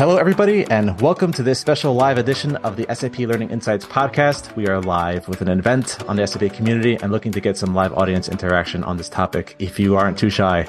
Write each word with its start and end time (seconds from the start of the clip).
Hello, 0.00 0.16
everybody, 0.16 0.64
and 0.70 0.98
welcome 1.02 1.30
to 1.30 1.42
this 1.42 1.60
special 1.60 1.92
live 1.92 2.16
edition 2.16 2.56
of 2.56 2.74
the 2.74 2.86
SAP 2.90 3.18
Learning 3.18 3.50
Insights 3.50 3.84
podcast. 3.84 4.56
We 4.56 4.66
are 4.66 4.80
live 4.80 5.28
with 5.28 5.42
an 5.42 5.50
event 5.50 6.02
on 6.08 6.16
the 6.16 6.26
SAP 6.26 6.54
community 6.54 6.94
and 7.02 7.12
looking 7.12 7.32
to 7.32 7.40
get 7.40 7.58
some 7.58 7.74
live 7.74 7.92
audience 7.92 8.26
interaction 8.26 8.82
on 8.82 8.96
this 8.96 9.10
topic. 9.10 9.56
If 9.58 9.78
you 9.78 9.96
aren't 9.96 10.16
too 10.16 10.30
shy, 10.30 10.66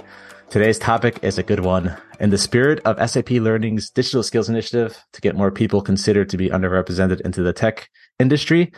today's 0.50 0.78
topic 0.78 1.20
is 1.22 1.38
a 1.38 1.44
good 1.44 1.62
one. 1.62 1.96
In 2.20 2.30
the 2.30 2.38
spirit 2.38 2.82
of 2.84 3.10
SAP 3.10 3.30
Learning's 3.30 3.90
digital 3.90 4.22
skills 4.22 4.50
initiative 4.50 5.02
to 5.14 5.22
get 5.22 5.38
more 5.38 5.50
people 5.50 5.82
considered 5.82 6.28
to 6.28 6.38
be 6.38 6.50
underrepresented 6.50 7.22
into 7.22 7.42
the 7.42 7.54
tech 7.54 7.90
industry, 8.20 8.74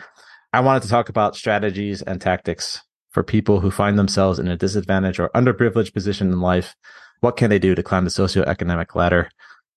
I 0.52 0.60
wanted 0.60 0.84
to 0.84 0.88
talk 0.88 1.08
about 1.08 1.34
strategies 1.34 2.00
and 2.00 2.20
tactics 2.20 2.80
for 3.10 3.24
people 3.24 3.58
who 3.58 3.72
find 3.72 3.98
themselves 3.98 4.38
in 4.38 4.46
a 4.46 4.56
disadvantaged 4.56 5.18
or 5.18 5.30
underprivileged 5.30 5.92
position 5.92 6.30
in 6.30 6.40
life. 6.40 6.76
What 7.18 7.36
can 7.36 7.50
they 7.50 7.58
do 7.58 7.74
to 7.74 7.82
climb 7.82 8.04
the 8.04 8.10
socioeconomic 8.10 8.94
ladder? 8.94 9.28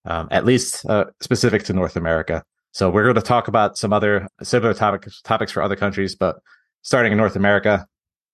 Um, 0.07 0.27
at 0.31 0.45
least 0.45 0.85
uh, 0.89 1.05
specific 1.21 1.63
to 1.63 1.73
North 1.73 1.95
America. 1.95 2.43
So 2.71 2.89
we're 2.89 3.03
going 3.03 3.15
to 3.15 3.21
talk 3.21 3.47
about 3.47 3.77
some 3.77 3.93
other 3.93 4.27
similar 4.41 4.73
topics 4.73 5.21
topics 5.21 5.51
for 5.51 5.61
other 5.61 5.75
countries, 5.75 6.15
but 6.15 6.37
starting 6.81 7.11
in 7.11 7.17
North 7.17 7.35
America. 7.35 7.87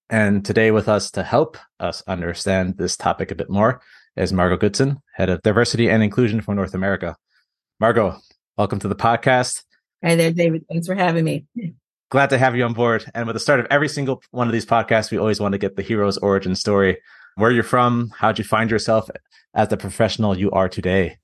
And 0.09 0.45
today 0.45 0.71
with 0.71 0.87
us 0.87 1.09
to 1.11 1.23
help 1.23 1.57
us 1.79 2.03
understand 2.07 2.77
this 2.77 2.95
topic 2.95 3.31
a 3.31 3.35
bit 3.35 3.49
more 3.49 3.81
is 4.15 4.31
Margot 4.31 4.57
Goodson, 4.57 5.01
Head 5.15 5.29
of 5.29 5.41
Diversity 5.41 5.89
and 5.89 6.03
Inclusion 6.03 6.41
for 6.41 6.53
North 6.53 6.75
America. 6.75 7.15
Margot, 7.79 8.17
welcome 8.57 8.79
to 8.79 8.87
the 8.87 8.95
podcast. 8.95 9.63
Hi 10.03 10.15
there, 10.15 10.31
David. 10.31 10.65
Thanks 10.69 10.85
for 10.85 10.95
having 10.95 11.23
me. 11.23 11.45
Glad 12.11 12.29
to 12.29 12.37
have 12.37 12.55
you 12.55 12.63
on 12.63 12.73
board. 12.73 13.09
And 13.15 13.25
with 13.25 13.35
the 13.35 13.39
start 13.39 13.59
of 13.59 13.65
every 13.71 13.89
single 13.89 14.21
one 14.29 14.47
of 14.47 14.53
these 14.53 14.65
podcasts, 14.65 15.09
we 15.09 15.17
always 15.17 15.39
want 15.39 15.53
to 15.53 15.57
get 15.57 15.77
the 15.77 15.81
hero's 15.81 16.17
origin 16.19 16.53
story. 16.53 16.99
Where 17.35 17.49
you're 17.49 17.63
from, 17.63 18.11
how'd 18.15 18.37
you 18.37 18.43
find 18.43 18.69
yourself 18.69 19.09
as 19.55 19.69
the 19.69 19.77
professional 19.77 20.37
you 20.37 20.51
are 20.51 20.69
today? 20.69 21.17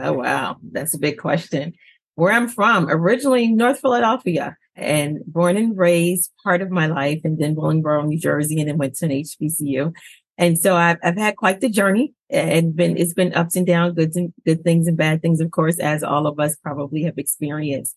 Oh, 0.00 0.12
wow. 0.12 0.56
That's 0.72 0.94
a 0.94 0.98
big 0.98 1.18
question. 1.18 1.74
Where 2.14 2.32
I'm 2.32 2.48
from, 2.48 2.88
originally 2.88 3.48
North 3.48 3.80
Philadelphia 3.80 4.56
and 4.74 5.20
born 5.26 5.56
and 5.56 5.76
raised 5.76 6.30
part 6.42 6.62
of 6.62 6.70
my 6.70 6.86
life 6.86 7.20
and 7.24 7.38
then 7.38 7.54
Willingboro, 7.54 8.06
New 8.06 8.18
Jersey, 8.18 8.60
and 8.60 8.68
then 8.68 8.78
went 8.78 8.96
to 8.96 9.06
an 9.06 9.10
HBCU. 9.10 9.92
And 10.36 10.58
so 10.58 10.76
I've, 10.76 10.98
I've 11.02 11.16
had 11.16 11.36
quite 11.36 11.60
the 11.60 11.68
journey 11.68 12.14
and 12.30 12.74
been, 12.74 12.96
it's 12.96 13.14
been 13.14 13.34
ups 13.34 13.56
and 13.56 13.66
downs, 13.66 13.94
good 13.94 14.14
and 14.14 14.32
good 14.44 14.62
things 14.62 14.86
and 14.86 14.96
bad 14.96 15.20
things, 15.20 15.40
of 15.40 15.50
course, 15.50 15.78
as 15.78 16.02
all 16.02 16.26
of 16.26 16.38
us 16.38 16.56
probably 16.56 17.02
have 17.04 17.18
experienced. 17.18 17.94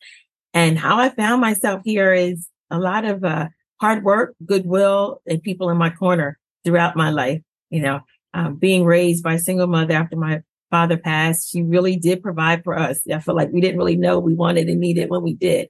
And 0.54 0.78
how 0.78 0.98
I 0.98 1.10
found 1.10 1.42
myself 1.42 1.82
here 1.86 2.14
is 2.14 2.48
a 2.72 2.80
lot 2.80 3.06
of, 3.06 3.24
uh, 3.24 3.50
hard 3.80 4.04
work, 4.04 4.36
goodwill 4.46 5.22
and 5.26 5.42
people 5.42 5.70
in 5.70 5.78
my 5.78 5.90
corner 5.90 6.38
throughout 6.64 6.96
my 6.96 7.10
life. 7.10 7.42
You 7.70 7.82
know, 7.82 8.00
um, 8.34 8.56
being 8.56 8.86
raised 8.86 9.24
by 9.24 9.36
a 9.36 9.40
single 9.40 9.68
mother 9.68 9.94
after 9.94 10.16
my 10.16 10.42
father 10.72 10.98
passed, 10.98 11.52
she 11.52 11.62
really 11.62 11.96
did 11.96 12.24
provide 12.24 12.64
for 12.64 12.78
us. 12.78 13.00
I 13.14 13.20
feel 13.20 13.36
like 13.36 13.52
we 13.52 13.62
didn't 13.62 13.78
really 13.78 13.98
know 13.98 14.20
we 14.20 14.34
wanted 14.34 14.70
and 14.70 14.80
needed 14.80 15.10
when 15.10 15.22
we 15.22 15.34
did. 15.34 15.70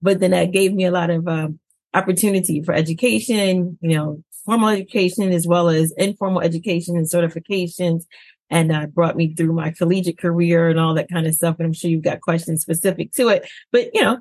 But 0.00 0.20
then 0.20 0.30
that 0.32 0.52
gave 0.52 0.72
me 0.72 0.84
a 0.84 0.90
lot 0.90 1.10
of 1.10 1.26
um, 1.26 1.58
opportunity 1.94 2.62
for 2.62 2.74
education, 2.74 3.78
you 3.80 3.96
know, 3.96 4.22
formal 4.44 4.68
education 4.68 5.32
as 5.32 5.46
well 5.46 5.68
as 5.68 5.92
informal 5.92 6.42
education 6.42 6.96
and 6.96 7.06
certifications. 7.06 8.04
And 8.50 8.70
uh, 8.70 8.84
brought 8.84 9.16
me 9.16 9.34
through 9.34 9.54
my 9.54 9.70
collegiate 9.70 10.18
career 10.18 10.68
and 10.68 10.78
all 10.78 10.92
that 10.92 11.08
kind 11.10 11.26
of 11.26 11.34
stuff. 11.34 11.56
And 11.58 11.64
I'm 11.64 11.72
sure 11.72 11.88
you've 11.88 12.04
got 12.04 12.20
questions 12.20 12.60
specific 12.60 13.10
to 13.12 13.28
it. 13.28 13.48
But, 13.70 13.88
you 13.94 14.02
know, 14.02 14.18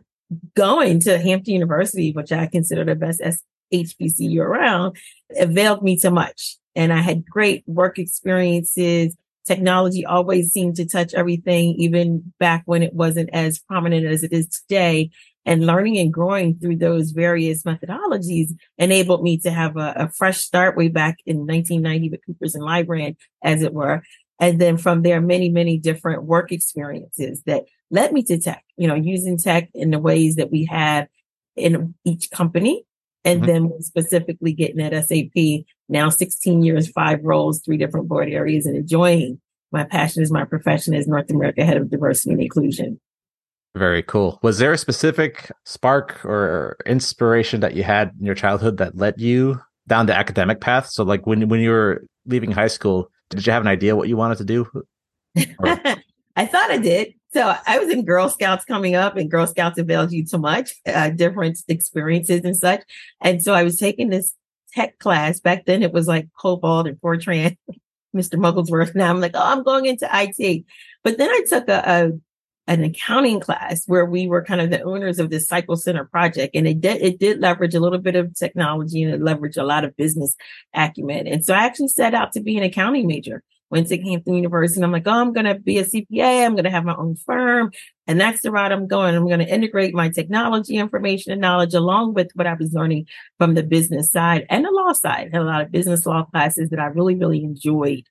going 0.56 1.02
to 1.02 1.20
Hampton 1.20 1.54
University, 1.54 2.14
which 2.14 2.32
I 2.32 2.48
consider 2.48 2.86
the 2.86 2.96
best 2.96 3.22
HBCU 3.74 4.40
around, 4.40 4.96
availed 5.38 5.84
me 5.84 5.98
so 5.98 6.12
much. 6.12 6.58
And 6.76 6.94
I 6.94 7.02
had 7.02 7.26
great 7.26 7.64
work 7.68 8.00
experiences, 8.00 9.16
technology 9.46 10.06
always 10.06 10.52
seemed 10.52 10.76
to 10.76 10.86
touch 10.86 11.14
everything, 11.14 11.76
even 11.78 12.34
back 12.40 12.64
when 12.66 12.84
it 12.84 12.94
wasn't 12.94 13.30
as 13.34 13.60
prominent 13.60 14.06
as 14.06 14.24
it 14.24 14.34
is 14.34 14.48
today. 14.48 15.12
And 15.44 15.66
learning 15.66 15.98
and 15.98 16.14
growing 16.14 16.60
through 16.60 16.78
those 16.78 17.12
various 17.12 17.64
methodologies 17.64 18.50
enabled 18.78 19.24
me 19.24 19.40
to 19.40 19.50
have 19.50 19.76
a, 19.76 19.94
a 19.96 20.10
fresh 20.10 20.38
start 20.38 20.78
way 20.78 20.88
back 20.88 21.18
in 21.26 21.38
1990 21.40 22.10
with 22.10 22.26
Coopers 22.26 22.54
and 22.54 22.64
Lybrand, 22.64 23.16
as 23.44 23.64
it 23.64 23.74
were. 23.74 24.04
And 24.40 24.62
then 24.62 24.78
from 24.78 25.02
there, 25.02 25.20
many, 25.20 25.50
many 25.50 25.78
different 25.78 26.24
work 26.24 26.52
experiences 26.52 27.42
that 27.48 27.66
led 27.90 28.12
me 28.12 28.24
to 28.24 28.40
tech, 28.40 28.64
you 28.78 28.88
know, 28.88 28.96
using 28.96 29.38
tech 29.38 29.70
in 29.74 29.92
the 29.92 30.00
ways 30.00 30.36
that 30.36 30.52
we 30.52 30.66
have 30.66 31.08
in 31.56 31.96
each 32.06 32.30
company 32.32 32.86
and 33.24 33.42
mm-hmm. 33.42 33.70
then 33.70 33.82
specifically 33.82 34.54
getting 34.54 34.82
at 34.82 34.94
SAP 35.08 35.66
now 35.92 36.10
16 36.10 36.64
years, 36.64 36.90
five 36.90 37.20
roles, 37.24 37.62
three 37.62 37.78
different 37.78 38.08
board 38.08 38.30
areas 38.30 38.66
and 38.66 38.76
enjoying 38.76 39.40
my 39.72 39.84
passion 39.84 40.22
is 40.22 40.32
my 40.32 40.44
profession 40.44 40.94
as 40.94 41.08
North 41.08 41.30
America 41.30 41.64
head 41.64 41.78
of 41.78 41.90
diversity 41.90 42.32
and 42.32 42.42
inclusion. 42.42 43.00
Very 43.76 44.04
cool. 44.04 44.38
Was 44.44 44.58
there 44.58 44.74
a 44.74 44.78
specific 44.78 45.50
spark 45.66 46.26
or 46.26 46.78
inspiration 46.86 47.62
that 47.62 47.74
you 47.74 47.84
had 47.84 48.12
in 48.20 48.26
your 48.26 48.36
childhood 48.36 48.78
that 48.78 48.98
led 48.98 49.20
you 49.20 49.62
down 49.88 50.08
the 50.08 50.16
academic 50.16 50.60
path? 50.60 50.88
So 50.88 51.04
like 51.04 51.26
when 51.26 51.48
when 51.48 51.62
you 51.62 51.70
were 51.70 52.04
leaving 52.26 52.52
high 52.52 52.68
school, 52.68 53.10
did 53.30 53.46
you 53.46 53.54
have 53.54 53.62
an 53.62 53.70
idea 53.70 53.96
what 53.96 54.10
you 54.10 54.18
wanted 54.18 54.40
to 54.40 54.44
do? 54.44 54.68
I 56.36 56.46
thought 56.46 56.72
I 56.72 56.78
did. 56.78 57.14
So 57.34 57.56
I 57.66 57.80
was 57.80 57.90
in 57.90 58.04
Girl 58.04 58.28
Scouts 58.28 58.66
coming 58.66 58.96
up, 58.96 59.16
and 59.16 59.32
Girl 59.32 59.48
Scouts 59.48 59.80
availed 59.80 60.12
you 60.12 60.26
too 60.26 60.38
much, 60.38 60.76
uh, 60.86 61.10
different 61.12 61.60
experiences 61.70 62.42
and 62.44 62.58
such. 62.58 62.84
And 63.22 63.42
so 63.42 63.54
I 63.54 63.64
was 63.64 63.78
taking 63.78 64.10
this 64.10 64.36
tech 64.74 65.00
class. 65.00 65.40
Back 65.40 65.66
then, 65.66 65.84
it 65.84 65.94
was 65.94 66.08
like 66.08 66.28
COBOL 66.40 66.88
and 66.88 67.00
Fortran, 67.00 67.58
Mr. 68.16 68.36
Mugglesworth. 68.36 68.96
Now 68.96 69.10
I'm 69.10 69.22
like, 69.22 69.32
oh, 69.36 69.44
I'm 69.44 69.64
going 69.64 69.86
into 69.86 70.10
IT. 70.12 70.66
But 71.04 71.18
then 71.18 71.30
I 71.30 71.44
took 71.48 71.68
a, 71.68 71.84
a 71.86 72.12
an 72.68 72.84
accounting 72.84 73.40
class 73.40 73.84
where 73.88 74.06
we 74.06 74.28
were 74.28 74.44
kind 74.44 74.62
of 74.62 74.70
the 74.70 74.82
owners 74.84 75.20
of 75.20 75.30
this 75.30 75.48
cycle 75.48 75.76
center 75.76 76.06
project 76.06 76.56
and 76.56 76.68
it 76.68 76.80
did 76.80 77.02
it 77.02 77.20
did 77.20 77.40
leverage 77.40 77.74
a 77.74 77.80
little 77.80 78.00
bit 78.00 78.16
of 78.16 78.34
technology 78.36 79.02
and 79.02 79.14
it 79.14 79.20
leveraged 79.20 79.58
a 79.58 79.64
lot 79.64 79.84
of 79.84 79.98
business 79.98 80.36
acumen 80.76 81.28
and 81.28 81.44
so 81.44 81.54
i 81.56 81.66
actually 81.66 81.88
set 81.88 82.14
out 82.14 82.32
to 82.32 82.40
be 82.40 82.58
an 82.58 82.64
accounting 82.64 83.08
major 83.08 83.44
went 83.72 83.88
to 83.88 83.98
Hampton 83.98 84.36
University 84.36 84.80
and 84.80 84.86
I'm 84.86 84.92
like, 84.92 85.08
oh, 85.08 85.12
I'm 85.12 85.34
going 85.34 85.46
to 85.46 85.56
be 85.56 85.80
a 85.80 85.86
CPA. 85.86 86.46
I'm 86.46 86.54
going 86.54 86.66
to 86.66 86.70
have 86.70 86.84
my 86.84 86.96
own 86.96 87.16
firm. 87.16 87.72
And 88.06 88.20
that's 88.20 88.42
the 88.42 88.52
route 88.52 88.72
I'm 88.72 88.88
going. 88.88 89.16
I'm 89.16 89.28
going 89.28 89.40
to 89.40 89.48
integrate 89.48 89.96
my 89.96 90.10
technology 90.10 90.76
information 90.76 91.32
and 91.32 91.42
knowledge 91.42 91.74
along 91.74 92.14
with 92.14 92.30
what 92.36 92.48
I 92.48 92.54
was 92.54 92.74
learning 92.74 93.08
from 93.38 93.54
the 93.54 93.64
business 93.64 94.12
side 94.12 94.46
and 94.50 94.66
the 94.66 94.72
law 94.72 94.92
side. 94.92 95.30
I 95.34 95.38
had 95.38 95.42
a 95.42 95.46
lot 95.46 95.62
of 95.62 95.72
business 95.72 96.06
law 96.06 96.26
classes 96.26 96.70
that 96.70 96.80
I 96.80 96.88
really, 96.88 97.16
really 97.16 97.44
enjoyed. 97.44 98.04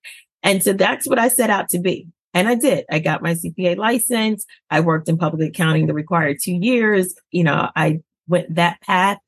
And 0.42 0.62
so 0.62 0.72
that's 0.72 1.06
what 1.06 1.18
I 1.18 1.28
set 1.28 1.50
out 1.50 1.68
to 1.70 1.78
be. 1.78 2.08
And 2.32 2.48
I 2.48 2.54
did. 2.54 2.86
I 2.90 3.00
got 3.00 3.22
my 3.22 3.34
CPA 3.34 3.76
license. 3.76 4.46
I 4.70 4.80
worked 4.80 5.08
in 5.08 5.18
public 5.18 5.50
accounting 5.50 5.86
the 5.86 5.94
required 5.94 6.38
two 6.42 6.54
years. 6.54 7.14
You 7.30 7.44
know, 7.44 7.68
I 7.76 8.00
went 8.28 8.54
that 8.54 8.80
path 8.80 9.18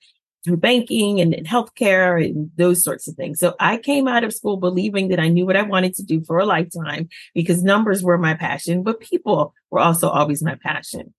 through 0.45 0.57
banking 0.57 1.21
and, 1.21 1.35
and 1.35 1.47
healthcare 1.47 2.25
and 2.25 2.51
those 2.57 2.83
sorts 2.83 3.07
of 3.09 3.15
things. 3.15 3.39
So 3.39 3.55
I 3.61 3.77
came 3.77 4.09
out 4.09 4.25
of 4.25 4.33
school 4.33 4.57
believing 4.57 5.09
that 5.09 5.21
I 5.21 5.29
knew 5.29 5.47
what 5.47 5.57
I 5.57 5.63
wanted 5.63 5.95
to 5.97 6.03
do 6.03 6.23
for 6.25 6.39
a 6.39 6.47
lifetime 6.47 7.09
because 7.35 7.63
numbers 7.63 8.03
were 8.03 8.19
my 8.19 8.35
passion, 8.35 8.83
but 8.83 9.01
people 9.01 9.55
were 9.71 9.81
also 9.81 10.09
always 10.09 10.43
my 10.43 10.57
passion. 10.57 11.15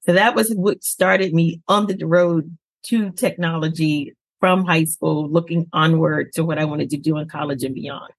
so 0.00 0.12
that 0.12 0.34
was 0.34 0.50
what 0.54 0.84
started 0.84 1.34
me 1.34 1.60
on 1.68 1.86
the 1.86 2.04
road 2.04 2.56
to 2.84 3.10
technology 3.10 4.14
from 4.40 4.64
high 4.64 4.84
school, 4.84 5.28
looking 5.28 5.66
onward 5.72 6.32
to 6.34 6.44
what 6.44 6.58
I 6.58 6.64
wanted 6.64 6.90
to 6.90 6.96
do 6.96 7.18
in 7.18 7.28
college 7.28 7.64
and 7.64 7.74
beyond. 7.74 8.12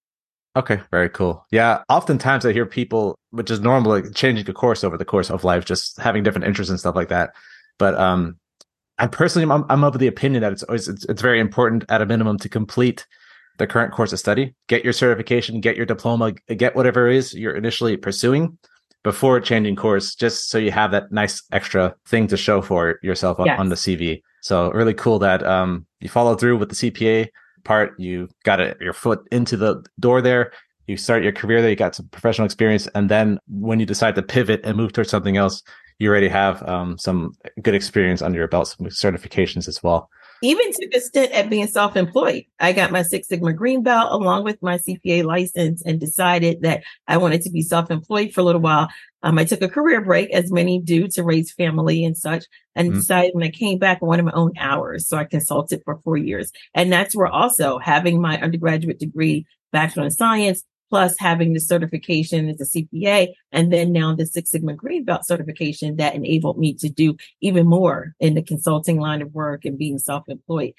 Okay, 0.56 0.82
very 0.92 1.10
cool. 1.10 1.46
Yeah, 1.52 1.84
oftentimes 1.90 2.46
I 2.46 2.52
hear 2.52 2.66
people, 2.66 3.16
which 3.30 3.52
is 3.52 3.60
normal, 3.60 3.92
like 3.92 4.14
changing 4.16 4.50
a 4.50 4.54
course 4.54 4.84
over 4.84 4.98
the 4.98 5.06
course 5.06 5.30
of 5.30 5.44
life, 5.44 5.64
just 5.64 5.98
having 6.00 6.24
different 6.24 6.48
interests 6.48 6.70
and 6.70 6.80
stuff 6.80 6.96
like 6.96 7.10
that. 7.10 7.34
But 7.78 7.96
um, 7.96 8.38
I 9.00 9.08
personally, 9.08 9.52
I'm, 9.52 9.66
I'm 9.70 9.84
of 9.84 9.98
the 9.98 10.08
opinion 10.08 10.42
that 10.42 10.52
it's 10.52 10.64
always 10.64 10.88
it's, 10.88 11.06
it's 11.06 11.22
very 11.22 11.40
important 11.40 11.86
at 11.90 12.02
a 12.02 12.06
minimum 12.06 12.38
to 12.40 12.50
complete 12.50 13.06
the 13.58 13.68
current 13.68 13.94
course 13.94 14.14
of 14.14 14.20
study, 14.20 14.56
get 14.68 14.84
your 14.84 14.94
certification, 14.94 15.60
get 15.60 15.76
your 15.76 15.86
diploma, 15.86 16.32
get 16.56 16.76
whatever 16.76 17.10
it 17.10 17.16
is 17.16 17.34
you're 17.34 17.56
initially 17.56 17.98
pursuing 17.98 18.58
before 19.04 19.40
changing 19.40 19.76
course, 19.76 20.16
just 20.16 20.50
so 20.50 20.58
you 20.58 20.72
have 20.72 20.92
that 20.92 21.12
nice 21.12 21.42
extra 21.52 21.96
thing 22.08 22.28
to 22.28 22.38
show 22.38 22.62
for 22.62 23.00
yourself 23.02 23.40
on, 23.40 23.46
yes. 23.46 23.60
on 23.60 23.70
the 23.70 23.76
CV. 23.76 24.22
So 24.42 24.72
really 24.72 24.94
cool 24.94 25.20
that 25.20 25.46
um, 25.46 25.86
you 26.00 26.10
followed 26.10 26.40
through 26.40 26.58
with 26.58 26.70
the 26.70 26.76
CPA 26.92 27.28
part. 27.64 27.98
You 28.00 28.30
got 28.44 28.60
a, 28.60 28.76
your 28.80 28.94
foot 28.94 29.22
into 29.32 29.58
the 29.58 29.86
door 30.00 30.22
there. 30.22 30.52
You 30.88 30.98
start 30.98 31.24
your 31.24 31.32
career 31.32 31.62
there. 31.62 31.70
You 31.70 31.76
got 31.76 31.96
some 31.96 32.08
professional 32.10 32.46
experience, 32.46 32.88
and 32.96 33.10
then 33.10 33.40
when 33.48 33.80
you 33.80 33.86
decide 33.86 34.16
to 34.16 34.24
pivot 34.24 34.62
and 34.64 34.76
move 34.76 34.94
towards 34.94 35.10
something 35.10 35.38
else, 35.38 35.62
you 36.00 36.10
already 36.10 36.30
have 36.30 36.68
um, 36.68 36.98
some 36.98 37.34
good 37.62 37.76
experience 37.76 38.22
under 38.22 38.40
your 38.40 38.48
belt, 38.48 38.70
some 38.70 38.88
certifications 38.88 39.68
as 39.68 39.84
well. 39.84 40.10
Even 40.42 40.72
took 40.72 40.94
a 40.94 41.02
stint 41.02 41.34
at 41.34 41.50
being 41.50 41.68
self-employed. 41.68 42.46
I 42.62 42.72
got 42.72 42.92
my 42.92 43.02
Six 43.02 43.28
Sigma 43.28 43.52
Green 43.52 43.84
Belt 43.84 44.10
along 44.14 44.46
with 44.46 44.64
my 44.64 44.78
CPA 44.78 45.26
license 45.26 45.82
and 45.86 46.00
decided 46.00 46.62
that 46.62 46.84
I 47.10 47.18
wanted 47.18 47.42
to 47.42 47.50
be 47.50 47.62
self-employed 47.62 48.34
for 48.34 48.40
a 48.40 48.44
little 48.46 48.62
while. 48.62 48.88
Um, 49.22 49.38
I 49.38 49.44
took 49.44 49.62
a 49.62 49.68
career 49.68 50.00
break, 50.00 50.32
as 50.32 50.50
many 50.50 50.80
do, 50.80 51.10
to 51.10 51.24
raise 51.24 51.52
family 51.52 52.06
and 52.06 52.18
such, 52.18 52.46
and 52.74 52.88
mm-hmm. 52.88 53.00
decided 53.00 53.36
when 53.36 53.44
I 53.44 53.52
came 53.52 53.80
back, 53.80 54.00
I 54.02 54.06
wanted 54.06 54.24
my 54.24 54.32
own 54.32 54.54
hours. 54.58 55.10
So 55.10 55.18
I 55.18 55.26
consulted 55.26 55.82
for 55.84 56.00
four 56.06 56.16
years. 56.16 56.54
And 56.74 56.90
that's 56.90 57.14
where 57.14 57.28
also 57.28 57.78
having 57.78 58.22
my 58.22 58.40
undergraduate 58.40 59.00
degree, 59.00 59.46
Bachelor 59.74 60.06
in 60.06 60.12
Science, 60.12 60.64
plus 60.90 61.16
having 61.20 61.54
the 61.54 61.60
certification 61.60 62.50
as 62.50 62.62
a 62.62 62.66
CPA, 62.66 63.34
and 63.52 63.72
then 63.72 63.92
now 63.92 64.16
the 64.16 64.26
Six 64.26 64.52
Sigma 64.52 64.74
Green 64.74 65.06
Belt 65.06 65.26
certification 65.26 65.98
that 65.98 66.16
enabled 66.16 66.58
me 66.58 66.74
to 66.76 66.90
do 66.90 67.16
even 67.42 67.68
more 67.68 68.16
in 68.20 68.34
the 68.36 68.42
consulting 68.42 69.00
line 69.00 69.22
of 69.22 69.34
work 69.34 69.66
and 69.66 69.78
being 69.78 70.00
self-employed. 70.00 70.74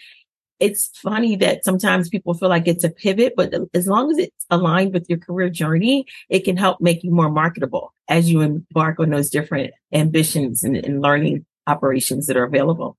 It's 0.59 0.91
funny 0.99 1.37
that 1.37 1.65
sometimes 1.65 2.11
people 2.11 2.35
feel 2.35 2.51
like 2.51 2.69
it's 2.69 2.85
a 2.85 2.91
pivot, 2.91 3.33
but 3.35 3.55
as 3.73 3.87
long 3.87 4.11
as 4.11 4.19
it's 4.19 4.47
aligned 4.51 4.93
with 4.93 5.09
your 5.09 5.19
career 5.19 5.49
journey, 5.49 6.05
it 6.29 6.41
can 6.41 6.59
help 6.59 6.83
make 6.83 7.03
you 7.03 7.11
more 7.11 7.31
marketable 7.31 7.95
as 8.09 8.31
you 8.31 8.43
embark 8.43 9.01
on 9.01 9.09
those 9.09 9.31
different 9.31 9.73
ambitions 9.93 10.63
and, 10.63 10.77
and 10.77 11.01
learning 11.01 11.47
operations 11.67 12.27
that 12.27 12.37
are 12.37 12.45
available. 12.45 12.99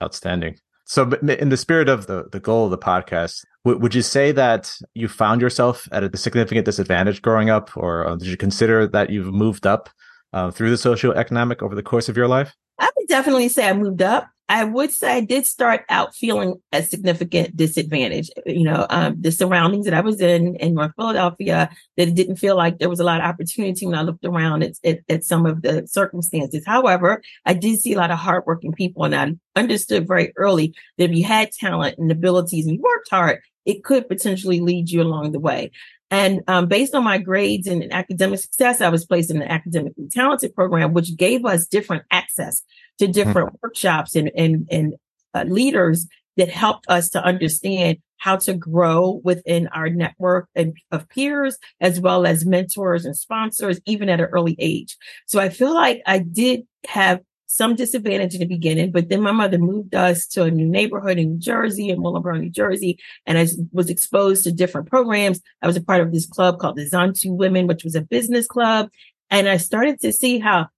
Outstanding. 0.00 0.56
So, 0.90 1.08
in 1.22 1.50
the 1.50 1.56
spirit 1.56 1.88
of 1.88 2.08
the, 2.08 2.24
the 2.32 2.40
goal 2.40 2.64
of 2.64 2.72
the 2.72 2.76
podcast, 2.76 3.44
w- 3.64 3.80
would 3.80 3.94
you 3.94 4.02
say 4.02 4.32
that 4.32 4.74
you 4.92 5.06
found 5.06 5.40
yourself 5.40 5.88
at 5.92 6.02
a 6.02 6.16
significant 6.16 6.64
disadvantage 6.64 7.22
growing 7.22 7.48
up, 7.48 7.70
or 7.76 8.08
uh, 8.08 8.16
did 8.16 8.26
you 8.26 8.36
consider 8.36 8.88
that 8.88 9.08
you've 9.08 9.32
moved 9.32 9.68
up 9.68 9.88
uh, 10.32 10.50
through 10.50 10.70
the 10.70 10.74
socioeconomic 10.74 11.62
over 11.62 11.76
the 11.76 11.84
course 11.84 12.08
of 12.08 12.16
your 12.16 12.26
life? 12.26 12.56
I 12.80 12.88
would 12.96 13.06
definitely 13.08 13.48
say 13.48 13.68
I 13.68 13.74
moved 13.74 14.02
up. 14.02 14.28
I 14.48 14.64
would 14.64 14.90
say 14.90 15.12
I 15.12 15.20
did 15.20 15.46
start 15.46 15.84
out 15.88 16.12
feeling 16.12 16.60
a 16.72 16.82
significant 16.82 17.56
disadvantage. 17.56 18.30
You 18.46 18.64
know, 18.64 18.84
um, 18.90 19.14
the 19.20 19.30
surroundings 19.30 19.84
that 19.84 19.94
I 19.94 20.00
was 20.00 20.20
in 20.20 20.56
in 20.56 20.74
North 20.74 20.90
Philadelphia, 20.96 21.70
that 21.96 22.08
it 22.08 22.16
didn't 22.16 22.36
feel 22.36 22.56
like 22.56 22.78
there 22.78 22.88
was 22.88 22.98
a 22.98 23.04
lot 23.04 23.20
of 23.20 23.26
opportunity 23.26 23.86
when 23.86 23.94
I 23.94 24.02
looked 24.02 24.24
around 24.24 24.64
at, 24.64 24.72
at, 24.84 24.98
at 25.08 25.24
some 25.24 25.46
of 25.46 25.62
the 25.62 25.86
circumstances. 25.86 26.64
However, 26.66 27.22
I 27.46 27.54
did 27.54 27.78
see 27.78 27.92
a 27.92 27.98
lot 27.98 28.10
of 28.10 28.18
hardworking 28.18 28.72
people, 28.72 29.04
and 29.04 29.14
I 29.14 29.34
understood 29.54 30.08
very 30.08 30.32
early 30.34 30.74
that 30.98 31.10
if 31.10 31.16
you 31.16 31.22
had 31.22 31.52
talent 31.52 31.98
and 31.98 32.10
abilities 32.10 32.66
and 32.66 32.74
you 32.74 32.82
worked 32.82 33.10
hard, 33.10 33.40
it 33.66 33.84
could 33.84 34.08
potentially 34.08 34.58
lead 34.58 34.90
you 34.90 35.00
along 35.02 35.30
the 35.30 35.38
way. 35.38 35.70
And 36.10 36.42
um, 36.48 36.66
based 36.66 36.94
on 36.94 37.04
my 37.04 37.18
grades 37.18 37.66
and 37.66 37.92
academic 37.92 38.40
success, 38.40 38.80
I 38.80 38.88
was 38.88 39.06
placed 39.06 39.30
in 39.30 39.40
an 39.40 39.48
academically 39.48 40.08
talented 40.08 40.54
program, 40.54 40.92
which 40.92 41.16
gave 41.16 41.44
us 41.44 41.66
different 41.66 42.04
access 42.10 42.62
to 42.98 43.06
different 43.06 43.48
mm-hmm. 43.48 43.56
workshops 43.62 44.16
and 44.16 44.30
and 44.36 44.66
and 44.70 44.94
uh, 45.34 45.44
leaders 45.46 46.06
that 46.36 46.48
helped 46.48 46.86
us 46.88 47.10
to 47.10 47.22
understand 47.22 47.98
how 48.16 48.36
to 48.36 48.54
grow 48.54 49.20
within 49.24 49.68
our 49.68 49.88
network 49.88 50.48
and 50.54 50.76
of 50.90 51.08
peers 51.08 51.58
as 51.80 52.00
well 52.00 52.26
as 52.26 52.44
mentors 52.44 53.04
and 53.04 53.16
sponsors 53.16 53.80
even 53.86 54.08
at 54.08 54.20
an 54.20 54.26
early 54.26 54.56
age 54.58 54.96
so 55.26 55.40
i 55.40 55.48
feel 55.48 55.74
like 55.74 56.02
i 56.06 56.18
did 56.18 56.62
have 56.86 57.20
some 57.52 57.74
disadvantage 57.74 58.34
in 58.34 58.40
the 58.40 58.46
beginning, 58.46 58.92
but 58.92 59.08
then 59.08 59.20
my 59.20 59.32
mother 59.32 59.58
moved 59.58 59.92
us 59.92 60.24
to 60.24 60.44
a 60.44 60.52
new 60.52 60.68
neighborhood 60.68 61.18
in 61.18 61.32
New 61.32 61.38
Jersey, 61.38 61.88
in 61.88 61.98
Willingboro, 61.98 62.38
New 62.38 62.48
Jersey, 62.48 62.96
and 63.26 63.36
I 63.36 63.48
was 63.72 63.90
exposed 63.90 64.44
to 64.44 64.52
different 64.52 64.88
programs. 64.88 65.40
I 65.60 65.66
was 65.66 65.76
a 65.76 65.82
part 65.82 66.00
of 66.00 66.12
this 66.12 66.26
club 66.26 66.60
called 66.60 66.76
the 66.76 66.88
Zantu 66.88 67.36
Women, 67.36 67.66
which 67.66 67.82
was 67.82 67.96
a 67.96 68.02
business 68.02 68.46
club. 68.46 68.88
And 69.30 69.48
I 69.48 69.56
started 69.56 69.98
to 70.02 70.12
see 70.12 70.38
how 70.38 70.68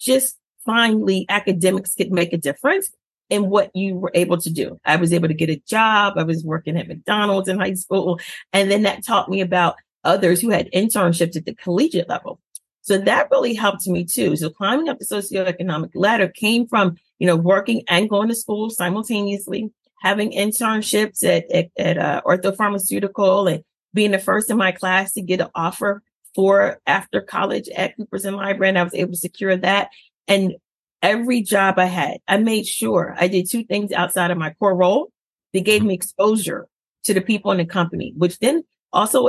just 0.00 0.38
finally 0.64 1.26
academics 1.28 1.94
could 1.94 2.10
make 2.10 2.32
a 2.32 2.38
difference 2.38 2.90
in 3.28 3.50
what 3.50 3.70
you 3.74 3.96
were 3.96 4.12
able 4.14 4.38
to 4.38 4.50
do. 4.50 4.80
I 4.86 4.96
was 4.96 5.12
able 5.12 5.28
to 5.28 5.34
get 5.34 5.50
a 5.50 5.62
job. 5.68 6.14
I 6.16 6.22
was 6.22 6.42
working 6.44 6.78
at 6.78 6.88
McDonald's 6.88 7.50
in 7.50 7.58
high 7.58 7.74
school. 7.74 8.18
And 8.54 8.70
then 8.70 8.84
that 8.84 9.04
taught 9.04 9.28
me 9.28 9.42
about 9.42 9.76
others 10.02 10.40
who 10.40 10.48
had 10.48 10.70
internships 10.72 11.36
at 11.36 11.44
the 11.44 11.54
collegiate 11.54 12.08
level. 12.08 12.40
So 12.82 12.98
that 12.98 13.30
really 13.30 13.54
helped 13.54 13.86
me 13.86 14.04
too. 14.04 14.36
So 14.36 14.50
climbing 14.50 14.88
up 14.88 14.98
the 14.98 15.04
socioeconomic 15.04 15.90
ladder 15.94 16.28
came 16.28 16.66
from, 16.66 16.96
you 17.18 17.26
know, 17.26 17.36
working 17.36 17.82
and 17.88 18.10
going 18.10 18.28
to 18.28 18.34
school 18.34 18.70
simultaneously, 18.70 19.72
having 20.00 20.32
internships 20.32 21.24
at, 21.24 21.50
at, 21.50 21.70
at 21.78 21.98
uh, 21.98 22.22
Ortho 22.26 22.54
Pharmaceutical 22.56 23.46
and 23.46 23.62
being 23.94 24.10
the 24.10 24.18
first 24.18 24.50
in 24.50 24.56
my 24.56 24.72
class 24.72 25.12
to 25.12 25.22
get 25.22 25.40
an 25.40 25.48
offer 25.54 26.02
for 26.34 26.80
after 26.86 27.20
college 27.20 27.68
at 27.68 27.96
Coopers 27.96 28.24
and 28.24 28.36
Lybrand. 28.36 28.70
And 28.70 28.78
I 28.78 28.82
was 28.84 28.94
able 28.94 29.12
to 29.12 29.18
secure 29.18 29.56
that. 29.56 29.90
And 30.26 30.54
every 31.02 31.42
job 31.42 31.78
I 31.78 31.84
had, 31.86 32.18
I 32.26 32.38
made 32.38 32.66
sure 32.66 33.14
I 33.16 33.28
did 33.28 33.48
two 33.48 33.62
things 33.64 33.92
outside 33.92 34.30
of 34.32 34.38
my 34.38 34.54
core 34.58 34.74
role. 34.74 35.12
that 35.52 35.64
gave 35.64 35.84
me 35.84 35.94
exposure 35.94 36.66
to 37.04 37.14
the 37.14 37.20
people 37.20 37.52
in 37.52 37.58
the 37.58 37.66
company, 37.66 38.12
which 38.16 38.38
then 38.40 38.64
also 38.92 39.28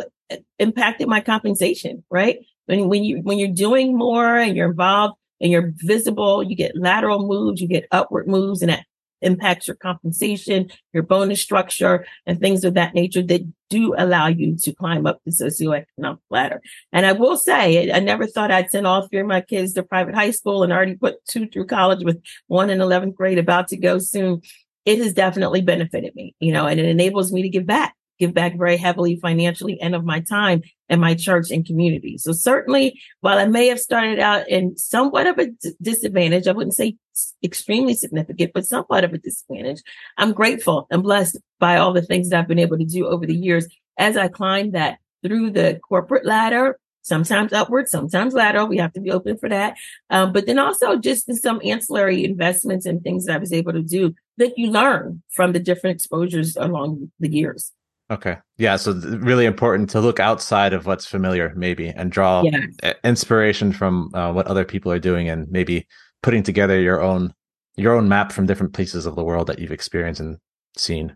impacted 0.60 1.08
my 1.08 1.22
compensation, 1.22 2.04
right? 2.10 2.40
When, 2.66 2.90
when 2.90 3.04
you, 3.04 3.22
when 3.22 3.40
you're 3.40 3.50
doing 3.50 3.98
more 3.98 4.38
and 4.38 4.56
you're 4.56 4.70
involved 4.70 5.16
and 5.42 5.52
you're 5.52 5.74
visible, 5.76 6.44
you 6.44 6.56
get 6.56 6.78
lateral 6.78 7.28
moves, 7.28 7.62
you 7.62 7.68
get 7.68 7.88
upward 7.92 8.28
moves 8.28 8.62
and 8.62 8.70
that 8.70 8.86
impacts 9.24 9.68
your 9.68 9.76
compensation, 9.76 10.70
your 10.92 11.04
bonus 11.04 11.42
structure, 11.42 12.06
and 12.26 12.40
things 12.40 12.64
of 12.64 12.76
that 12.76 12.94
nature 12.94 13.22
that 13.24 13.42
do 13.70 13.96
allow 13.98 14.28
you 14.28 14.56
to 14.58 14.74
climb 14.74 15.08
up 15.08 15.20
the 15.26 15.32
socioeconomic 15.32 16.20
ladder. 16.30 16.62
And 16.92 17.06
I 17.06 17.14
will 17.14 17.38
say, 17.38 17.92
I 17.92 18.00
never 18.00 18.28
thought 18.28 18.52
I'd 18.52 18.70
send 18.70 18.86
all 18.86 19.08
three 19.08 19.20
of 19.20 19.28
my 19.28 19.42
kids 19.42 19.74
to 19.74 19.84
private 19.84 20.14
high 20.14 20.32
school 20.32 20.64
and 20.64 20.72
already 20.72 20.96
put 20.96 21.26
two 21.26 21.48
through 21.48 21.68
college 21.68 22.04
with 22.04 22.22
one 22.48 22.70
in 22.70 22.80
11th 22.80 23.16
grade 23.16 23.40
about 23.40 23.70
to 23.70 23.78
go 23.78 23.98
soon. 23.98 24.42
It 24.86 25.00
has 25.00 25.14
definitely 25.14 25.62
benefited 25.62 26.14
me, 26.16 26.36
you 26.40 26.52
know, 26.52 26.68
and 26.68 26.80
it 26.80 26.86
enables 26.86 27.32
me 27.32 27.42
to 27.44 27.50
give 27.50 27.66
back 27.66 27.96
give 28.20 28.34
back 28.34 28.58
very 28.58 28.78
heavily 28.78 29.18
financially 29.18 29.80
and 29.82 29.96
of 29.96 30.06
my 30.06 30.20
time 30.20 30.62
and 30.90 31.02
my 31.02 31.16
church 31.16 31.52
and 31.52 31.66
community. 31.66 32.18
So 32.18 32.32
certainly, 32.32 33.00
while 33.22 33.38
I 33.38 33.46
may 33.46 33.68
have 33.68 33.80
started 33.80 34.20
out 34.20 34.48
in 34.48 34.78
somewhat 34.78 35.28
of 35.28 35.40
a 35.40 35.48
disadvantage, 35.82 36.48
I 36.48 36.52
wouldn't 36.52 36.76
say 36.76 36.96
extremely 37.44 37.94
significant, 37.94 38.52
but 38.54 38.66
somewhat 38.66 39.04
of 39.04 39.14
a 39.14 39.18
disadvantage. 39.18 39.82
I'm 40.18 40.34
grateful 40.34 40.88
and 40.90 41.04
blessed 41.04 41.38
by 41.60 41.78
all 41.78 41.94
the 41.94 42.02
things 42.02 42.30
that 42.30 42.40
I've 42.40 42.48
been 42.48 42.60
able 42.60 42.78
to 42.78 42.86
do 42.86 43.08
over 43.08 43.26
the 43.26 43.36
years 43.36 43.68
as 43.98 44.18
I 44.18 44.28
climbed 44.28 44.74
that 44.74 45.00
through 45.24 45.52
the 45.52 45.80
corporate 45.88 46.26
ladder, 46.26 46.78
sometimes 47.02 47.54
upward, 47.54 47.88
sometimes 47.88 48.34
lateral. 48.34 48.68
We 48.68 48.78
have 48.78 48.94
to 48.94 49.02
be 49.02 49.12
open 49.12 49.38
for 49.38 49.50
that. 49.50 49.76
Um, 50.10 50.34
but 50.34 50.46
then 50.46 50.60
also 50.60 50.98
just 50.98 51.30
in 51.30 51.36
some 51.36 51.62
ancillary 51.64 52.24
investments 52.24 52.86
and 52.86 53.02
things 53.02 53.26
that 53.26 53.36
I 53.36 53.40
was 53.40 53.54
able 53.54 53.74
to 53.74 53.82
do 53.82 54.16
that 54.38 54.58
you 54.58 54.72
learn 54.72 55.22
from 55.32 55.52
the 55.52 55.60
different 55.60 55.96
exposures 55.96 56.56
along 56.56 57.12
the 57.20 57.30
years. 57.30 57.72
Okay. 58.14 58.38
Yeah. 58.58 58.76
So 58.76 58.94
really 58.94 59.46
important 59.46 59.90
to 59.92 60.00
look 60.00 60.20
outside 60.20 60.74
of 60.74 60.86
what's 60.86 61.06
familiar, 61.06 61.52
maybe, 61.56 61.88
and 61.90 62.12
draw 62.12 62.44
yes. 62.44 62.96
inspiration 63.04 63.74
from 63.74 64.12
uh, 64.14 64.32
what 64.32 64.46
other 64.48 64.64
people 64.66 64.92
are 64.92 65.00
doing, 65.00 65.30
and 65.30 65.50
maybe 65.50 65.88
putting 66.22 66.44
together 66.44 66.80
your 66.80 67.02
own 67.02 67.34
your 67.76 67.96
own 67.96 68.08
map 68.08 68.32
from 68.32 68.46
different 68.46 68.74
places 68.74 69.08
of 69.08 69.16
the 69.16 69.24
world 69.24 69.48
that 69.48 69.58
you've 69.58 69.72
experienced 69.72 70.22
and 70.22 70.38
seen. 70.78 71.16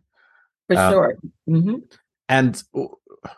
For 0.67 0.77
um, 0.77 0.91
sure. 0.91 1.17
Mm-hmm. 1.47 1.75
And 2.29 2.63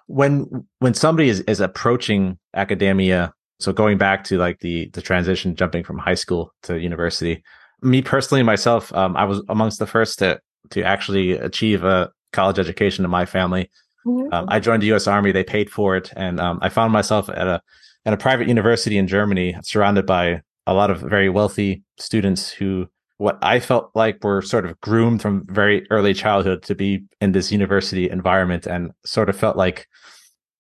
when 0.08 0.66
when 0.80 0.94
somebody 0.94 1.28
is 1.28 1.42
is 1.42 1.60
approaching 1.60 2.38
academia, 2.56 3.34
so 3.60 3.74
going 3.74 3.98
back 3.98 4.24
to 4.26 4.38
like 4.38 4.60
the 4.60 4.90
the 4.94 5.02
transition, 5.02 5.56
jumping 5.56 5.84
from 5.84 5.98
high 5.98 6.16
school 6.16 6.54
to 6.64 6.80
university, 6.80 7.44
me 7.82 8.02
personally, 8.02 8.44
myself, 8.44 8.94
um, 8.94 9.18
I 9.18 9.26
was 9.26 9.44
amongst 9.50 9.80
the 9.80 9.88
first 9.88 10.20
to 10.20 10.40
to 10.72 10.84
actually 10.84 11.32
achieve 11.32 11.84
a 11.84 12.10
college 12.32 12.60
education 12.60 13.06
in 13.06 13.12
my 13.12 13.26
family. 13.26 13.70
Mm-hmm. 14.06 14.34
Um, 14.34 14.46
I 14.48 14.60
joined 14.60 14.82
the 14.82 14.88
U.S. 14.88 15.08
Army; 15.08 15.32
they 15.32 15.44
paid 15.44 15.70
for 15.70 15.96
it, 15.96 16.12
and 16.16 16.40
um, 16.40 16.60
I 16.62 16.70
found 16.70 16.94
myself 16.94 17.30
at 17.30 17.48
a 17.48 17.62
at 18.06 18.14
a 18.14 18.18
private 18.18 18.48
university 18.48 18.98
in 18.98 19.08
Germany, 19.08 19.56
surrounded 19.62 20.06
by 20.06 20.42
a 20.66 20.74
lot 20.74 20.90
of 20.90 21.02
very 21.02 21.30
wealthy 21.30 21.84
students 21.98 22.50
who 22.50 22.88
what 23.18 23.38
I 23.42 23.60
felt 23.60 23.92
like 23.96 24.24
were 24.24 24.42
sort 24.42 24.66
of 24.66 24.80
groomed 24.80 25.22
from 25.22 25.46
very 25.50 25.86
early 25.90 26.14
childhood 26.14 26.64
to 26.64 26.76
be 26.76 27.04
in 27.20 27.34
this 27.34 27.52
university 27.52 28.10
environment, 28.10 28.66
and 28.66 28.92
sort 29.06 29.30
of 29.30 29.36
felt 29.36 29.58
like 29.58 29.88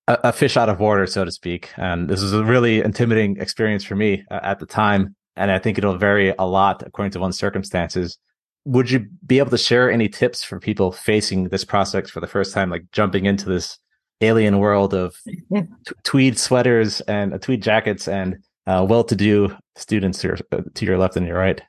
a, 0.08 0.20
a 0.26 0.34
fish 0.34 0.58
out 0.58 0.70
of 0.70 0.80
water, 0.80 1.08
so 1.08 1.24
to 1.24 1.32
speak. 1.32 1.70
And 1.78 2.10
this 2.10 2.22
was 2.22 2.34
a 2.34 2.44
really 2.44 2.82
intimidating 2.82 3.38
experience 3.38 3.86
for 3.86 3.96
me 3.96 4.26
uh, 4.30 4.42
at 4.44 4.60
the 4.60 4.66
time, 4.66 5.16
and 5.38 5.50
I 5.50 5.60
think 5.60 5.78
it'll 5.78 5.98
vary 5.98 6.34
a 6.38 6.46
lot 6.46 6.84
according 6.86 7.12
to 7.12 7.20
one's 7.20 7.38
circumstances 7.38 8.18
would 8.66 8.92
you 8.92 9.08
be 9.26 9.40
able 9.40 9.52
to 9.52 9.58
share 9.58 9.92
any 9.92 10.10
tips 10.10 10.44
for 10.44 10.60
people 10.60 10.92
facing 10.92 11.50
this 11.50 11.64
prospect 11.64 12.10
for 12.10 12.20
the 12.20 12.28
first 12.28 12.54
time, 12.54 12.70
like 12.70 12.86
jumping 12.92 13.26
into 13.26 13.46
this 13.46 13.78
alien 14.22 14.60
world 14.60 14.94
of 14.94 15.16
t- 15.26 15.68
tweed 16.04 16.38
sweaters 16.38 17.02
and 17.02 17.34
uh, 17.34 17.38
tweed 17.38 17.64
jackets 17.64 18.08
and 18.08 18.38
uh, 18.68 18.86
well-to-do 18.88 19.56
students 19.76 20.20
to 20.20 20.28
your, 20.28 20.38
uh, 20.52 20.62
to 20.74 20.86
your 20.86 20.98
left 20.98 21.16
and 21.16 21.26
your 21.26 21.38
right? 21.38 21.62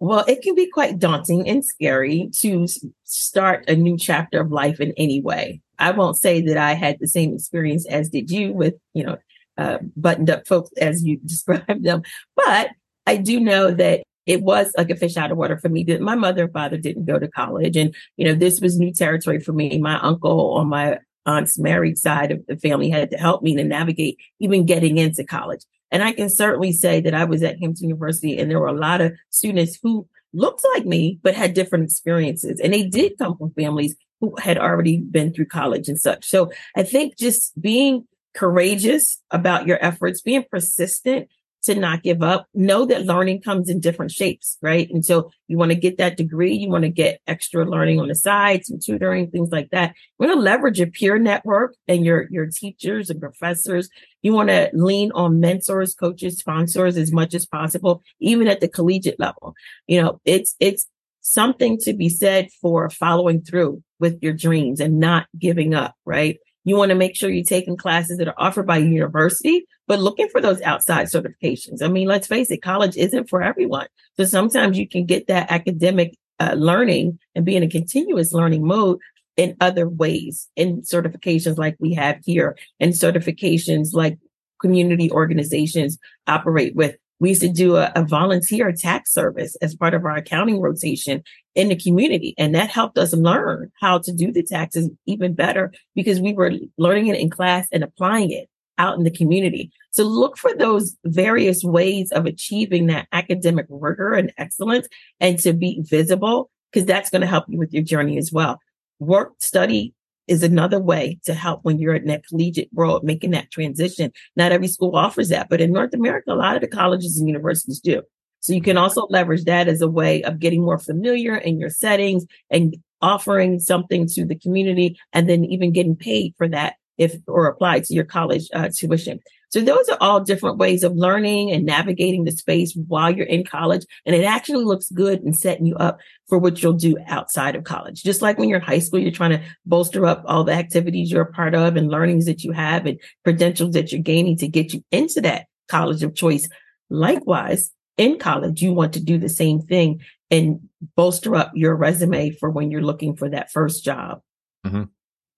Well, 0.00 0.24
it 0.28 0.42
can 0.42 0.54
be 0.54 0.70
quite 0.70 0.98
daunting 0.98 1.48
and 1.48 1.64
scary 1.64 2.30
to 2.40 2.66
start 3.04 3.68
a 3.68 3.74
new 3.74 3.98
chapter 3.98 4.40
of 4.40 4.52
life 4.52 4.80
in 4.80 4.92
any 4.96 5.20
way. 5.20 5.60
I 5.78 5.90
won't 5.90 6.16
say 6.16 6.40
that 6.42 6.56
I 6.56 6.74
had 6.74 6.98
the 7.00 7.08
same 7.08 7.34
experience 7.34 7.86
as 7.86 8.08
did 8.08 8.30
you 8.30 8.52
with, 8.52 8.74
you 8.94 9.04
know, 9.04 9.18
uh, 9.56 9.78
buttoned 9.96 10.30
up 10.30 10.46
folks 10.46 10.70
as 10.80 11.02
you 11.04 11.18
described 11.24 11.84
them, 11.84 12.02
but 12.36 12.70
I 13.06 13.16
do 13.16 13.40
know 13.40 13.70
that 13.72 14.02
it 14.28 14.42
was 14.42 14.70
like 14.76 14.90
a 14.90 14.96
fish 14.96 15.16
out 15.16 15.32
of 15.32 15.38
water 15.38 15.58
for 15.58 15.70
me. 15.70 15.84
My 15.98 16.14
mother 16.14 16.44
and 16.44 16.52
father 16.52 16.76
didn't 16.76 17.06
go 17.06 17.18
to 17.18 17.26
college. 17.26 17.76
And, 17.76 17.94
you 18.18 18.26
know, 18.26 18.34
this 18.34 18.60
was 18.60 18.78
new 18.78 18.92
territory 18.92 19.40
for 19.40 19.54
me. 19.54 19.78
My 19.78 19.98
uncle 19.98 20.52
on 20.52 20.68
my 20.68 20.98
aunt's 21.24 21.58
married 21.58 21.96
side 21.96 22.30
of 22.30 22.44
the 22.46 22.58
family 22.58 22.90
had 22.90 23.10
to 23.10 23.16
help 23.16 23.42
me 23.42 23.56
to 23.56 23.64
navigate 23.64 24.18
even 24.38 24.66
getting 24.66 24.98
into 24.98 25.24
college. 25.24 25.62
And 25.90 26.02
I 26.02 26.12
can 26.12 26.28
certainly 26.28 26.72
say 26.72 27.00
that 27.00 27.14
I 27.14 27.24
was 27.24 27.42
at 27.42 27.58
Hampton 27.58 27.88
University 27.88 28.38
and 28.38 28.50
there 28.50 28.60
were 28.60 28.66
a 28.66 28.72
lot 28.72 29.00
of 29.00 29.14
students 29.30 29.78
who 29.82 30.06
looked 30.34 30.62
like 30.74 30.84
me, 30.84 31.18
but 31.22 31.34
had 31.34 31.54
different 31.54 31.84
experiences. 31.84 32.60
And 32.60 32.74
they 32.74 32.86
did 32.86 33.16
come 33.16 33.38
from 33.38 33.54
families 33.54 33.96
who 34.20 34.36
had 34.38 34.58
already 34.58 34.98
been 34.98 35.32
through 35.32 35.46
college 35.46 35.88
and 35.88 35.98
such. 35.98 36.26
So 36.26 36.52
I 36.76 36.82
think 36.82 37.16
just 37.16 37.58
being 37.58 38.06
courageous 38.34 39.22
about 39.30 39.66
your 39.66 39.82
efforts, 39.82 40.20
being 40.20 40.44
persistent 40.50 41.28
to 41.68 41.80
not 41.80 42.02
give 42.02 42.22
up. 42.22 42.46
Know 42.54 42.84
that 42.86 43.04
learning 43.04 43.42
comes 43.42 43.68
in 43.68 43.80
different 43.80 44.10
shapes, 44.10 44.58
right? 44.62 44.88
And 44.90 45.04
so 45.04 45.30
you 45.46 45.56
want 45.56 45.70
to 45.70 45.76
get 45.76 45.98
that 45.98 46.16
degree. 46.16 46.54
You 46.54 46.68
want 46.68 46.82
to 46.82 46.90
get 46.90 47.20
extra 47.26 47.64
learning 47.64 48.00
on 48.00 48.08
the 48.08 48.14
side, 48.14 48.64
some 48.64 48.78
tutoring, 48.78 49.30
things 49.30 49.50
like 49.50 49.70
that. 49.70 49.94
You 50.18 50.26
want 50.26 50.38
to 50.38 50.42
leverage 50.42 50.78
your 50.78 50.88
peer 50.88 51.18
network 51.18 51.76
and 51.86 52.04
your, 52.04 52.26
your 52.30 52.46
teachers 52.46 53.10
and 53.10 53.20
professors. 53.20 53.88
You 54.22 54.32
want 54.32 54.48
to 54.48 54.70
lean 54.72 55.12
on 55.12 55.40
mentors, 55.40 55.94
coaches, 55.94 56.38
sponsors 56.38 56.96
as 56.96 57.12
much 57.12 57.34
as 57.34 57.46
possible, 57.46 58.02
even 58.20 58.48
at 58.48 58.60
the 58.60 58.68
collegiate 58.68 59.20
level. 59.20 59.54
You 59.86 60.02
know, 60.02 60.20
it's, 60.24 60.54
it's 60.58 60.88
something 61.20 61.78
to 61.78 61.92
be 61.92 62.08
said 62.08 62.48
for 62.60 62.88
following 62.90 63.42
through 63.42 63.82
with 64.00 64.18
your 64.22 64.32
dreams 64.32 64.80
and 64.80 64.98
not 64.98 65.26
giving 65.38 65.74
up, 65.74 65.94
right? 66.04 66.38
You 66.68 66.76
want 66.76 66.90
to 66.90 66.94
make 66.94 67.16
sure 67.16 67.30
you're 67.30 67.44
taking 67.44 67.76
classes 67.76 68.18
that 68.18 68.28
are 68.28 68.34
offered 68.36 68.66
by 68.66 68.78
a 68.78 68.82
university, 68.82 69.66
but 69.86 70.00
looking 70.00 70.28
for 70.28 70.40
those 70.40 70.60
outside 70.62 71.06
certifications. 71.06 71.82
I 71.82 71.88
mean, 71.88 72.08
let's 72.08 72.26
face 72.26 72.50
it, 72.50 72.62
college 72.62 72.96
isn't 72.96 73.28
for 73.28 73.42
everyone. 73.42 73.86
So 74.16 74.24
sometimes 74.24 74.78
you 74.78 74.88
can 74.88 75.06
get 75.06 75.28
that 75.28 75.50
academic 75.50 76.14
uh, 76.40 76.54
learning 76.56 77.18
and 77.34 77.44
be 77.44 77.56
in 77.56 77.62
a 77.62 77.68
continuous 77.68 78.32
learning 78.32 78.66
mode 78.66 78.98
in 79.36 79.56
other 79.60 79.88
ways 79.88 80.48
in 80.56 80.82
certifications 80.82 81.58
like 81.58 81.76
we 81.78 81.94
have 81.94 82.18
here 82.24 82.56
and 82.80 82.92
certifications 82.92 83.90
like 83.92 84.18
community 84.60 85.10
organizations 85.10 85.98
operate 86.26 86.74
with 86.74 86.96
we 87.20 87.30
used 87.30 87.42
to 87.42 87.48
do 87.48 87.76
a, 87.76 87.90
a, 87.96 88.04
volunteer 88.04 88.70
tax 88.72 89.12
service 89.12 89.56
as 89.56 89.74
part 89.74 89.94
of 89.94 90.04
our 90.04 90.16
accounting 90.16 90.60
rotation 90.60 91.22
in 91.58 91.68
the 91.68 91.76
community. 91.76 92.34
And 92.38 92.54
that 92.54 92.70
helped 92.70 92.96
us 92.98 93.12
learn 93.12 93.72
how 93.80 93.98
to 93.98 94.12
do 94.12 94.30
the 94.30 94.44
taxes 94.44 94.88
even 95.06 95.34
better 95.34 95.72
because 95.96 96.20
we 96.20 96.32
were 96.32 96.52
learning 96.78 97.08
it 97.08 97.18
in 97.18 97.30
class 97.30 97.66
and 97.72 97.82
applying 97.82 98.30
it 98.30 98.48
out 98.78 98.96
in 98.96 99.02
the 99.02 99.10
community. 99.10 99.72
So 99.90 100.04
look 100.04 100.38
for 100.38 100.54
those 100.54 100.96
various 101.04 101.64
ways 101.64 102.12
of 102.12 102.26
achieving 102.26 102.86
that 102.86 103.08
academic 103.10 103.66
rigor 103.68 104.12
and 104.12 104.32
excellence 104.38 104.86
and 105.18 105.36
to 105.40 105.52
be 105.52 105.82
visible 105.82 106.48
because 106.72 106.86
that's 106.86 107.10
going 107.10 107.22
to 107.22 107.26
help 107.26 107.46
you 107.48 107.58
with 107.58 107.74
your 107.74 107.82
journey 107.82 108.18
as 108.18 108.30
well. 108.30 108.60
Work, 109.00 109.32
study, 109.40 109.94
is 110.28 110.44
another 110.44 110.78
way 110.78 111.18
to 111.24 111.34
help 111.34 111.64
when 111.64 111.80
you're 111.80 111.94
in 111.94 112.06
that 112.06 112.24
collegiate 112.24 112.72
world, 112.72 113.02
making 113.02 113.32
that 113.32 113.50
transition. 113.50 114.12
Not 114.36 114.52
every 114.52 114.68
school 114.68 114.94
offers 114.94 115.30
that, 115.30 115.48
but 115.48 115.60
in 115.60 115.72
North 115.72 115.92
America, 115.92 116.32
a 116.32 116.34
lot 116.34 116.54
of 116.54 116.60
the 116.60 116.68
colleges 116.68 117.18
and 117.18 117.26
universities 117.26 117.80
do. 117.80 118.02
So 118.40 118.52
you 118.52 118.62
can 118.62 118.76
also 118.76 119.06
leverage 119.10 119.44
that 119.44 119.68
as 119.68 119.80
a 119.80 119.88
way 119.88 120.22
of 120.22 120.38
getting 120.38 120.62
more 120.62 120.78
familiar 120.78 121.36
in 121.36 121.58
your 121.58 121.70
settings 121.70 122.24
and 122.50 122.76
offering 123.00 123.60
something 123.60 124.06
to 124.08 124.24
the 124.24 124.38
community 124.38 124.98
and 125.12 125.28
then 125.28 125.44
even 125.44 125.72
getting 125.72 125.96
paid 125.96 126.34
for 126.36 126.48
that 126.48 126.74
if 126.96 127.16
or 127.26 127.46
applied 127.46 127.84
to 127.84 127.94
your 127.94 128.04
college 128.04 128.48
uh, 128.52 128.68
tuition. 128.74 129.20
So 129.50 129.62
those 129.62 129.88
are 129.88 129.96
all 130.00 130.20
different 130.20 130.58
ways 130.58 130.84
of 130.84 130.94
learning 130.94 131.52
and 131.52 131.64
navigating 131.64 132.24
the 132.24 132.32
space 132.32 132.76
while 132.86 133.10
you're 133.10 133.26
in 133.26 133.44
college. 133.44 133.86
And 134.04 134.14
it 134.14 134.24
actually 134.24 134.64
looks 134.64 134.90
good 134.90 135.22
and 135.22 135.34
setting 135.34 135.64
you 135.64 135.74
up 135.76 136.00
for 136.28 136.38
what 136.38 136.62
you'll 136.62 136.74
do 136.74 136.98
outside 137.06 137.56
of 137.56 137.64
college. 137.64 138.02
Just 138.02 138.20
like 138.20 138.36
when 138.36 138.50
you're 138.50 138.58
in 138.58 138.64
high 138.64 138.80
school, 138.80 139.00
you're 139.00 139.10
trying 139.10 139.38
to 139.38 139.42
bolster 139.64 140.04
up 140.04 140.22
all 140.26 140.44
the 140.44 140.52
activities 140.52 141.10
you're 141.10 141.22
a 141.22 141.32
part 141.32 141.54
of 141.54 141.76
and 141.76 141.88
learnings 141.88 142.26
that 142.26 142.44
you 142.44 142.52
have 142.52 142.84
and 142.84 143.00
credentials 143.24 143.72
that 143.72 143.90
you're 143.90 144.02
gaining 144.02 144.36
to 144.38 144.48
get 144.48 144.74
you 144.74 144.84
into 144.90 145.22
that 145.22 145.46
college 145.68 146.02
of 146.02 146.14
choice. 146.14 146.46
Likewise, 146.90 147.70
in 147.98 148.18
college, 148.18 148.62
you 148.62 148.72
want 148.72 148.94
to 148.94 149.00
do 149.00 149.18
the 149.18 149.28
same 149.28 149.60
thing 149.60 150.00
and 150.30 150.60
bolster 150.96 151.34
up 151.34 151.52
your 151.54 151.74
resume 151.74 152.30
for 152.30 152.50
when 152.50 152.70
you're 152.70 152.82
looking 152.82 153.16
for 153.16 153.28
that 153.28 153.50
first 153.50 153.84
job. 153.84 154.20
Mm-hmm. 154.66 154.84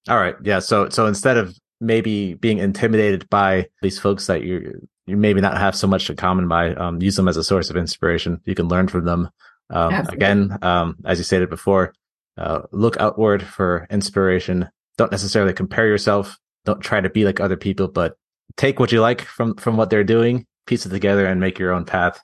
All 0.09 0.17
right. 0.17 0.37
Yeah. 0.43 0.61
So 0.61 0.89
so 0.89 1.07
instead 1.07 1.37
of 1.37 1.59
maybe 1.81 2.35
being 2.35 2.59
intimidated 2.59 3.29
by 3.31 3.67
these 3.83 3.99
folks 3.99 4.27
that 4.27 4.43
you 4.43 4.87
you 5.07 5.17
maybe 5.17 5.41
not 5.41 5.59
have 5.59 5.75
so 5.75 5.87
much 5.87 6.09
in 6.09 6.17
common 6.17 6.47
by, 6.47 6.75
um, 6.75 7.03
use 7.03 7.17
them 7.17 7.27
as 7.27 7.37
a 7.37 7.43
source 7.43 7.69
of 7.69 7.77
inspiration. 7.77 8.41
You 8.45 8.55
can 8.55 8.69
learn 8.69 8.87
from 8.87 9.05
them. 9.05 9.29
Um, 9.71 9.93
again, 10.09 10.57
um, 10.63 10.97
as 11.05 11.19
you 11.19 11.25
stated 11.25 11.51
before, 11.51 11.95
uh, 12.39 12.63
look 12.71 12.97
outward 12.99 13.43
for 13.43 13.87
inspiration. 13.91 14.69
Don't 14.99 15.11
necessarily 15.11 15.53
compare 15.53 15.87
yourself. 15.87 16.39
Don't 16.65 16.81
try 16.81 17.01
to 17.01 17.11
be 17.11 17.25
like 17.25 17.41
other 17.41 17.57
people, 17.57 17.89
but 17.89 18.17
take 18.57 18.79
what 18.79 18.93
you 18.93 19.01
like 19.01 19.23
from 19.23 19.55
from 19.57 19.77
what 19.77 19.91
they're 19.91 20.05
doing, 20.05 20.47
piece 20.67 20.87
it 20.87 20.91
together, 20.91 21.27
and 21.27 21.41
make 21.41 21.59
your 21.59 21.73
own 21.73 21.85
path. 21.85 22.21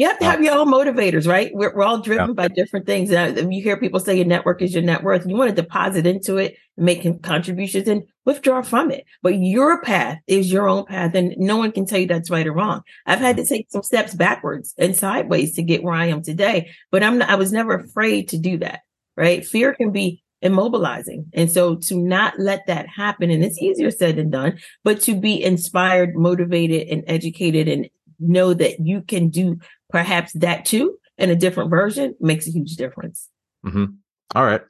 You 0.00 0.08
have 0.08 0.18
to 0.20 0.24
have 0.24 0.42
your 0.42 0.54
own 0.54 0.68
motivators, 0.68 1.28
right? 1.28 1.50
We're, 1.52 1.74
we're 1.74 1.84
all 1.84 2.00
driven 2.00 2.28
yeah. 2.28 2.32
by 2.32 2.48
different 2.48 2.86
things. 2.86 3.10
And 3.10 3.52
you 3.52 3.62
hear 3.62 3.76
people 3.76 4.00
say 4.00 4.16
your 4.16 4.24
network 4.24 4.62
is 4.62 4.72
your 4.72 4.82
net 4.82 5.04
worth. 5.04 5.26
You 5.26 5.36
want 5.36 5.54
to 5.54 5.62
deposit 5.62 6.06
into 6.06 6.38
it, 6.38 6.56
making 6.78 7.18
contributions 7.18 7.86
and 7.86 8.04
withdraw 8.24 8.62
from 8.62 8.90
it. 8.90 9.04
But 9.22 9.34
your 9.34 9.82
path 9.82 10.20
is 10.26 10.50
your 10.50 10.70
own 10.70 10.86
path 10.86 11.14
and 11.14 11.34
no 11.36 11.58
one 11.58 11.70
can 11.70 11.84
tell 11.84 11.98
you 11.98 12.06
that's 12.06 12.30
right 12.30 12.46
or 12.46 12.54
wrong. 12.54 12.80
I've 13.04 13.18
had 13.18 13.36
to 13.36 13.42
mm-hmm. 13.42 13.54
take 13.54 13.66
some 13.70 13.82
steps 13.82 14.14
backwards 14.14 14.72
and 14.78 14.96
sideways 14.96 15.54
to 15.56 15.62
get 15.62 15.82
where 15.82 15.92
I 15.92 16.06
am 16.06 16.22
today, 16.22 16.70
but 16.90 17.02
I'm 17.02 17.18
not, 17.18 17.28
I 17.28 17.34
was 17.34 17.52
never 17.52 17.74
afraid 17.74 18.30
to 18.30 18.38
do 18.38 18.56
that, 18.56 18.80
right? 19.18 19.44
Fear 19.44 19.74
can 19.74 19.92
be 19.92 20.22
immobilizing. 20.42 21.26
And 21.34 21.52
so 21.52 21.76
to 21.76 21.96
not 21.96 22.38
let 22.38 22.66
that 22.66 22.88
happen, 22.88 23.30
and 23.30 23.44
it's 23.44 23.60
easier 23.60 23.90
said 23.90 24.16
than 24.16 24.30
done, 24.30 24.58
but 24.82 25.02
to 25.02 25.14
be 25.14 25.42
inspired, 25.42 26.16
motivated 26.16 26.88
and 26.88 27.04
educated 27.06 27.68
and 27.68 27.88
know 28.20 28.54
that 28.54 28.80
you 28.80 29.02
can 29.02 29.28
do 29.28 29.58
perhaps 29.90 30.32
that 30.34 30.64
too 30.64 30.96
in 31.18 31.30
a 31.30 31.36
different 31.36 31.70
version 31.70 32.14
makes 32.20 32.46
a 32.46 32.50
huge 32.50 32.76
difference. 32.76 33.28
Mm-hmm. 33.64 33.86
All 34.34 34.44
right. 34.44 34.62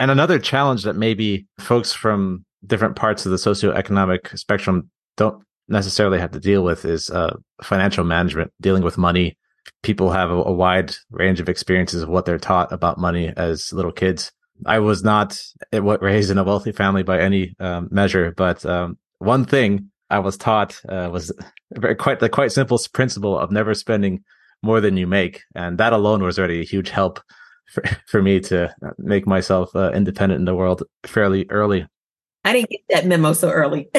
And 0.00 0.10
another 0.10 0.38
challenge 0.38 0.84
that 0.84 0.96
maybe 0.96 1.46
folks 1.58 1.92
from 1.92 2.44
different 2.66 2.96
parts 2.96 3.26
of 3.26 3.30
the 3.30 3.36
socioeconomic 3.36 4.36
spectrum 4.38 4.90
don't 5.16 5.42
necessarily 5.68 6.18
have 6.18 6.30
to 6.32 6.40
deal 6.40 6.62
with 6.62 6.84
is 6.84 7.10
uh, 7.10 7.36
financial 7.62 8.04
management, 8.04 8.52
dealing 8.60 8.82
with 8.82 8.96
money. 8.96 9.36
People 9.82 10.10
have 10.10 10.30
a, 10.30 10.34
a, 10.34 10.52
wide 10.52 10.94
range 11.10 11.40
of 11.40 11.48
experiences 11.48 12.02
of 12.02 12.08
what 12.08 12.24
they're 12.24 12.38
taught 12.38 12.72
about 12.72 12.98
money 12.98 13.32
as 13.36 13.72
little 13.72 13.92
kids. 13.92 14.32
I 14.64 14.78
was 14.78 15.04
not 15.04 15.40
raised 15.72 16.30
in 16.30 16.38
a 16.38 16.44
wealthy 16.44 16.72
family 16.72 17.02
by 17.02 17.20
any 17.20 17.54
um, 17.60 17.88
measure, 17.90 18.32
but 18.36 18.64
um, 18.64 18.98
one 19.18 19.44
thing 19.44 19.90
I 20.10 20.18
was 20.20 20.36
taught 20.36 20.80
uh, 20.88 21.08
was 21.12 21.32
quite 21.98 22.20
the 22.20 22.28
quite 22.28 22.52
simple 22.52 22.80
principle 22.92 23.38
of 23.38 23.50
never 23.50 23.74
spending 23.74 24.24
more 24.62 24.80
than 24.80 24.96
you 24.96 25.06
make, 25.06 25.42
and 25.54 25.78
that 25.78 25.92
alone 25.92 26.22
was 26.22 26.38
already 26.38 26.60
a 26.60 26.64
huge 26.64 26.90
help 26.90 27.20
for, 27.66 27.82
for 28.06 28.22
me 28.22 28.40
to 28.40 28.74
make 28.98 29.26
myself 29.26 29.74
uh, 29.74 29.90
independent 29.92 30.38
in 30.38 30.44
the 30.44 30.54
world 30.54 30.82
fairly 31.04 31.46
early. 31.50 31.86
I 32.44 32.52
didn't 32.52 32.70
get 32.70 32.80
that 32.90 33.06
memo 33.06 33.32
so 33.32 33.50
early. 33.50 33.90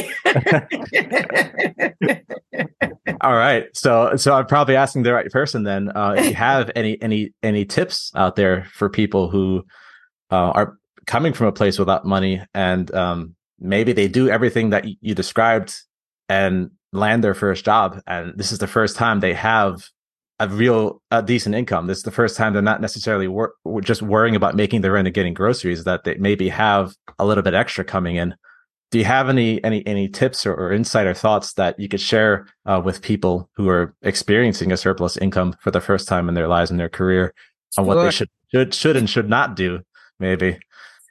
All 3.22 3.34
right, 3.34 3.66
so 3.74 4.16
so 4.16 4.34
I'm 4.34 4.46
probably 4.48 4.75
asking 4.75 5.04
the 5.04 5.13
right 5.13 5.30
person 5.30 5.63
then. 5.63 5.96
Uh, 5.96 6.16
if 6.18 6.25
you 6.25 6.36
have 6.36 6.72
any 6.75 7.01
any 7.01 7.34
any 7.44 7.66
tips 7.66 8.12
out 8.16 8.36
there 8.36 8.66
for 8.74 8.89
people 8.89 9.30
who 9.30 9.63
uh, 10.32 10.51
are 10.51 10.78
coming 11.06 11.34
from 11.34 11.48
a 11.48 11.51
place 11.51 11.78
without 11.80 12.06
money 12.06 12.42
and 12.54 12.94
um, 12.94 13.36
maybe 13.60 13.94
they 13.94 14.08
do 14.08 14.30
everything 14.30 14.70
that 14.70 14.86
you 15.01 15.16
described 15.16 15.75
and 16.29 16.71
land 16.93 17.24
their 17.24 17.33
first 17.33 17.65
job, 17.65 18.01
and 18.07 18.33
this 18.38 18.51
is 18.51 18.59
the 18.59 18.67
first 18.67 18.95
time 18.95 19.19
they 19.19 19.33
have 19.33 19.89
a 20.39 20.48
real 20.48 21.01
a 21.12 21.21
decent 21.21 21.55
income. 21.55 21.88
This 21.88 21.98
is 21.98 22.03
the 22.03 22.12
first 22.12 22.38
time 22.38 22.53
they're 22.53 22.62
not 22.62 22.81
necessarily 22.81 23.27
wor- 23.27 23.53
just 23.81 24.01
worrying 24.01 24.36
about 24.36 24.55
making 24.55 24.81
their 24.81 24.93
rent 24.93 25.07
and 25.07 25.13
getting 25.13 25.33
groceries. 25.33 25.83
That 25.83 26.05
they 26.05 26.15
maybe 26.15 26.50
have 26.50 26.95
a 27.17 27.25
little 27.25 27.43
bit 27.43 27.53
extra 27.53 27.83
coming 27.83 28.15
in. 28.15 28.36
Do 28.91 28.98
you 28.98 29.05
have 29.05 29.29
any 29.29 29.63
any 29.63 29.86
any 29.86 30.07
tips 30.07 30.45
or, 30.45 30.53
or 30.53 30.71
insight 30.71 31.07
or 31.07 31.13
thoughts 31.13 31.53
that 31.53 31.79
you 31.79 31.89
could 31.89 32.01
share 32.01 32.48
uh, 32.65 32.81
with 32.83 33.01
people 33.01 33.50
who 33.55 33.67
are 33.69 33.93
experiencing 34.01 34.71
a 34.71 34.77
surplus 34.77 35.17
income 35.17 35.55
for 35.59 35.71
the 35.71 35.81
first 35.81 36.07
time 36.07 36.29
in 36.29 36.36
their 36.36 36.48
lives 36.48 36.71
and 36.71 36.79
their 36.79 36.89
career 36.89 37.33
on 37.77 37.86
what 37.86 38.01
they 38.01 38.12
should 38.12 38.29
should 38.53 38.74
should 38.74 38.95
and 38.95 39.09
should 39.09 39.29
not 39.29 39.55
do? 39.55 39.81
Maybe. 40.19 40.57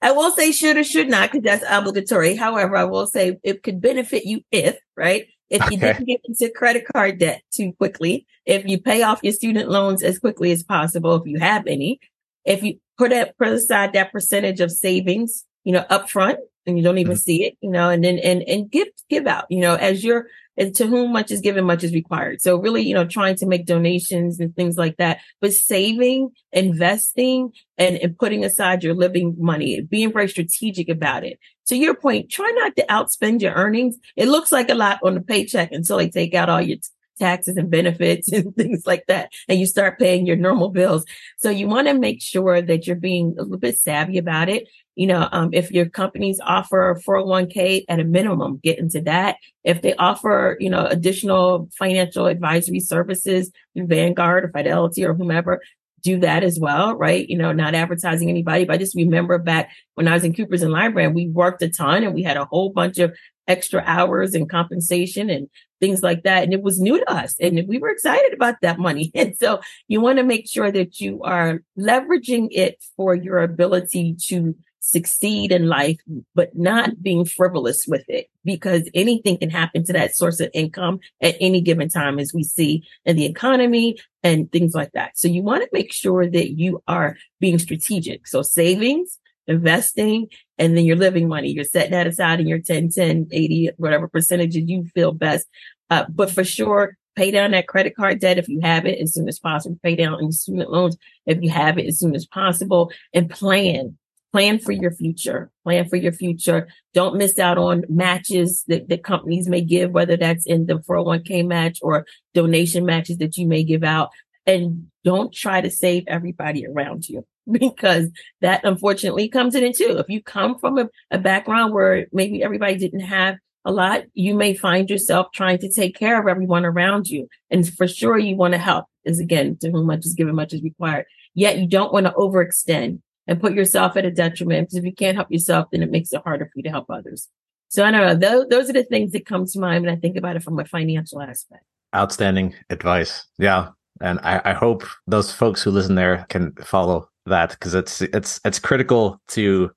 I 0.01 0.13
will 0.13 0.31
say 0.31 0.53
should 0.53 0.77
or 0.77 0.85
should 0.85 1.09
not 1.09 1.33
because 1.33 1.45
that's 1.45 1.65
obligatory. 1.69 2.37
However, 2.37 2.77
I 2.77 2.85
will 2.85 3.07
say 3.07 3.39
it 3.43 3.63
could 3.63 3.81
benefit 3.81 4.25
you 4.25 4.43
if 4.51 4.79
right 4.97 5.27
if 5.51 5.63
you 5.71 5.79
okay. 5.79 5.93
didn't 5.93 6.07
get 6.07 6.21
into 6.25 6.51
credit 6.51 6.85
card 6.93 7.19
debt 7.19 7.43
too 7.51 7.73
quickly, 7.73 8.27
if 8.45 8.67
you 8.67 8.81
pay 8.81 9.03
off 9.03 9.21
your 9.23 9.33
student 9.33 9.71
loans 9.71 10.03
as 10.03 10.19
quickly 10.19 10.53
as 10.53 10.63
possible, 10.63 11.15
if 11.17 11.27
you 11.27 11.39
have 11.39 11.67
any, 11.67 12.01
if 12.45 12.63
you 12.63 12.79
put 12.97 13.13
up, 13.13 13.37
put 13.39 13.49
aside 13.49 13.93
that 13.93 14.13
percentage 14.13 14.61
of 14.61 14.71
savings, 14.71 15.45
you 15.65 15.73
know, 15.73 15.85
upfront 15.91 16.37
and 16.67 16.77
you 16.77 16.85
don't 16.85 16.99
even 16.99 17.13
mm-hmm. 17.13 17.19
see 17.19 17.45
it, 17.45 17.57
you 17.61 17.71
know, 17.71 17.89
and 17.89 18.05
then, 18.05 18.19
and, 18.19 18.43
and 18.43 18.71
give, 18.71 18.89
give 19.09 19.27
out, 19.27 19.47
you 19.49 19.61
know, 19.61 19.75
as 19.75 20.05
you're, 20.05 20.27
and 20.59 20.75
to 20.77 20.87
whom 20.87 21.13
much 21.13 21.31
is 21.31 21.41
given, 21.41 21.65
much 21.65 21.85
is 21.85 21.95
required. 21.95 22.43
So 22.43 22.57
really, 22.57 22.83
you 22.83 22.95
know, 22.95 23.07
trying 23.07 23.37
to 23.37 23.47
make 23.47 23.65
donations 23.65 24.41
and 24.41 24.55
things 24.55 24.77
like 24.77 24.97
that, 24.97 25.21
but 25.41 25.53
saving, 25.53 26.31
investing 26.53 27.53
and, 27.79 27.97
and 27.97 28.19
putting 28.19 28.45
aside 28.45 28.83
your 28.83 28.95
living 28.95 29.37
money, 29.39 29.81
being 29.81 30.13
very 30.13 30.29
strategic 30.29 30.89
about 30.89 31.25
it. 31.25 31.39
To 31.69 31.77
your 31.77 31.95
point, 31.95 32.31
try 32.31 32.51
not 32.57 32.77
to 32.77 32.87
outspend 32.87 33.41
your 33.41 33.53
earnings. 33.53 33.97
It 34.17 34.27
looks 34.27 34.51
like 34.51 34.69
a 34.69 34.75
lot 34.75 34.99
on 35.03 35.15
the 35.15 35.21
paycheck 35.21 35.71
until 35.71 35.99
they 35.99 36.09
take 36.09 36.35
out 36.35 36.49
all 36.49 36.61
your 36.61 36.79
taxes 37.19 37.57
and 37.57 37.71
benefits 37.71 38.33
and 38.33 38.55
things 38.57 38.87
like 38.87 39.05
that. 39.09 39.33
And 39.49 39.59
you 39.59 39.67
start 39.67 39.99
paying 39.99 40.27
your 40.27 40.37
normal 40.37 40.71
bills. 40.71 41.05
So 41.39 41.51
you 41.51 41.69
want 41.69 41.89
to 41.89 41.95
make 41.95 42.23
sure 42.23 42.63
that 42.63 42.87
you're 42.87 42.97
being 42.97 43.35
a 43.39 43.43
little 43.43 43.59
bit 43.59 43.79
savvy 43.79 44.19
about 44.19 44.49
it. 44.49 44.69
You 44.95 45.07
know, 45.07 45.29
um, 45.31 45.51
if 45.53 45.71
your 45.71 45.89
companies 45.89 46.41
offer 46.45 47.01
401k 47.07 47.85
at 47.89 48.01
a 48.01 48.05
minimum, 48.05 48.59
get 48.63 48.79
into 48.79 49.01
that. 49.03 49.37
If 49.63 49.83
they 49.83 49.95
offer, 49.95 50.57
you 50.59 50.71
know, 50.71 50.87
additional 50.87 51.69
financial 51.79 52.27
advisory 52.27 52.81
services 52.81 53.53
Vanguard 53.77 54.45
or 54.45 54.49
Fidelity 54.49 55.05
or 55.05 55.15
whomever, 55.15 55.61
do 56.03 56.19
that 56.21 56.45
as 56.45 56.59
well, 56.59 56.95
right? 56.97 57.29
You 57.29 57.37
know, 57.37 57.53
not 57.53 57.75
advertising 57.75 58.31
anybody, 58.31 58.65
but 58.65 58.75
I 58.75 58.79
just 58.79 58.95
remember 58.95 59.39
back 59.39 59.71
when 59.95 60.09
I 60.09 60.15
was 60.15 60.25
in 60.25 60.35
Coopers 60.35 60.63
and 60.63 60.73
Lybrand, 60.73 61.15
we 61.15 61.29
worked 61.29 61.63
a 61.63 61.69
ton 61.69 62.05
and 62.05 62.15
we 62.15 62.23
had 62.23 62.37
a 62.37 62.45
whole 62.45 62.71
bunch 62.71 62.99
of 62.99 63.17
extra 63.47 63.83
hours 63.87 64.35
and 64.35 64.49
compensation 64.49 65.31
and 65.31 65.49
things 65.81 66.03
like 66.03 66.23
that. 66.25 66.43
And 66.45 66.53
it 66.53 66.63
was 66.63 66.81
new 66.81 66.99
to 66.99 67.11
us 67.11 67.35
and 67.41 67.67
we 67.69 67.79
were 67.79 67.91
excited 67.91 68.33
about 68.33 68.57
that 68.63 68.79
money. 68.79 69.13
And 69.19 69.37
so 69.37 69.61
you 69.89 70.01
want 70.01 70.19
to 70.19 70.25
make 70.25 70.49
sure 70.49 70.71
that 70.71 71.01
you 71.01 71.23
are 71.23 71.63
leveraging 71.79 72.49
it 72.53 72.83
for 72.97 73.15
your 73.15 73.43
ability 73.43 74.17
to 74.29 74.55
succeed 74.81 75.53
in 75.53 75.69
life, 75.69 75.99
but 76.35 76.57
not 76.57 77.03
being 77.03 77.25
frivolous 77.25 77.85
with 77.87 78.05
it 78.09 78.29
because 78.45 78.89
anything 78.95 79.37
can 79.39 79.51
happen 79.51 79.85
to 79.85 79.93
that 79.93 80.15
source 80.15 80.41
of 80.41 80.51
income 80.55 80.99
at 81.21 81.37
any 81.41 81.61
given 81.61 81.89
time, 81.89 82.19
as 82.19 82.33
we 82.33 82.43
see 82.43 82.83
in 83.05 83.17
the 83.17 83.27
economy 83.27 83.99
and 84.23 84.51
things 84.51 84.75
like 84.75 84.93
that. 84.93 85.19
So 85.19 85.29
you 85.29 85.43
want 85.43 85.63
to 85.63 85.69
make 85.73 85.93
sure 85.93 86.29
that 86.29 86.53
you 86.53 86.83
are 86.89 87.17
being 87.41 87.59
strategic. 87.59 88.27
So 88.27 88.43
savings, 88.43 89.19
investing, 89.49 90.29
and 90.59 90.77
then 90.77 90.85
your 90.85 90.97
living 90.97 91.29
money, 91.29 91.51
you're 91.51 91.65
setting 91.65 91.93
that 91.93 92.07
aside 92.07 92.41
in 92.41 92.47
your 92.47 92.61
10, 92.61 92.91
10, 92.91 93.29
80, 93.31 93.71
whatever 93.77 94.07
percentages 94.07 94.63
you 94.67 94.85
feel 94.95 95.13
best. 95.13 95.47
Uh, 95.91 96.05
but 96.09 96.31
for 96.31 96.45
sure, 96.45 96.97
pay 97.17 97.31
down 97.31 97.51
that 97.53 97.67
credit 97.67 97.97
card 97.97 98.21
debt 98.21 98.39
if 98.39 98.49
you 98.49 98.61
have 98.61 98.87
it 98.87 99.01
as 99.01 99.15
soon 99.15 99.29
as 99.29 99.39
possible. 99.39 99.79
Pay 99.83 99.97
down 99.97 100.19
any 100.21 100.31
student 100.31 100.71
loans 100.71 100.97
if 101.27 101.43
you 101.43 101.51
have 101.51 101.79
it 101.79 101.87
as 101.87 101.99
soon 101.99 102.15
as 102.15 102.27
possible 102.27 102.93
and 103.13 103.31
plan. 103.31 103.97
Plan 104.31 104.59
for 104.59 104.73
your 104.73 104.91
future. 104.91 105.51
Plan 105.65 105.89
for 105.89 105.97
your 105.97 106.13
future. 106.13 106.69
Don't 106.93 107.17
miss 107.17 107.39
out 107.39 107.57
on 107.57 107.85
matches 107.89 108.63
that, 108.69 108.89
that 108.89 109.03
companies 109.03 109.49
may 109.49 109.63
give 109.63 109.91
whether 109.91 110.19
that's 110.19 110.45
in 110.45 110.67
the 110.67 110.75
401k 110.75 111.47
match 111.47 111.79
or 111.81 112.07
donation 112.35 112.85
matches 112.85 113.19
that 113.19 113.39
you 113.39 113.47
may 113.47 113.65
give 113.65 113.83
out. 113.83 114.11
And 114.45 114.89
don't 115.03 115.33
try 115.33 115.61
to 115.63 115.71
save 115.71 116.05
everybody 116.07 116.67
around 116.67 117.09
you 117.09 117.27
because 117.59 118.09
that 118.41 118.61
unfortunately 118.65 119.29
comes 119.29 119.55
in 119.55 119.65
it 119.65 119.77
too 119.77 119.99
if 119.99 120.09
you 120.09 120.23
come 120.23 120.59
from 120.59 120.79
a, 120.79 120.89
a 121.11 121.19
background 121.19 121.73
where 121.73 122.07
maybe 122.13 122.43
everybody 122.43 122.77
didn't 122.77 123.01
have 123.01 123.37
a 123.65 123.73
lot 123.73 124.05
you 124.15 124.35
may 124.35 124.55
find 124.55 124.89
yourself 124.89 125.27
trying 125.35 125.59
to 125.59 125.73
take 125.73 125.97
care 125.97 126.21
of 126.21 126.29
everyone 126.29 126.65
around 126.65 127.09
you 127.09 127.29
and 127.51 127.73
for 127.75 127.89
sure 127.89 128.19
you 128.19 128.37
want 128.37 128.53
to 128.53 128.59
help 128.59 128.87
is 129.05 129.21
again 129.21 129.57
to 129.61 129.71
whom 129.71 129.87
much 129.87 130.05
is 130.07 130.15
given 130.15 130.35
much 130.35 130.53
is 130.53 130.63
required 130.63 131.05
yet 131.35 131.59
you 131.59 131.67
don't 131.67 131.93
want 131.93 132.07
to 132.07 132.13
overextend 132.13 133.01
and 133.29 133.41
put 133.41 133.53
yourself 133.53 133.97
at 133.97 134.07
a 134.07 134.11
detriment. 134.11 134.69
Because 134.69 134.79
if 134.79 134.85
you 134.85 134.95
can't 134.95 135.17
help 135.17 135.31
yourself, 135.31 135.69
then 135.71 135.83
it 135.83 135.91
makes 135.91 136.13
it 136.13 136.23
harder 136.25 136.47
for 136.47 136.53
you 136.57 136.63
to 136.65 136.71
help 136.71 136.87
others. 136.91 137.29
So 137.69 137.85
I 137.85 137.91
don't 137.91 138.01
know. 138.01 138.15
Those, 138.15 138.49
those 138.49 138.71
are 138.71 138.73
the 138.73 138.83
things 138.83 139.13
that 139.13 139.27
come 139.27 139.45
to 139.45 139.61
mind 139.61 139.85
when 139.85 139.95
I 139.95 140.01
think 140.01 140.17
about 140.17 140.35
it 140.35 140.43
from 140.43 140.59
a 140.59 140.65
financial 140.65 141.21
aspect. 141.21 141.63
Outstanding 141.95 142.55
advice. 142.71 143.27
Yeah. 143.39 143.69
And 144.01 144.19
I, 144.21 144.41
I 144.45 144.53
hope 144.55 144.85
those 145.07 145.33
folks 145.33 145.63
who 145.63 145.71
listen 145.71 145.95
there 145.95 146.25
can 146.31 146.53
follow 146.55 147.09
that 147.29 147.51
because 147.51 147.75
it's 147.75 148.03
it's 148.03 148.41
it's 148.45 148.59
critical 148.59 149.21
to 149.29 149.71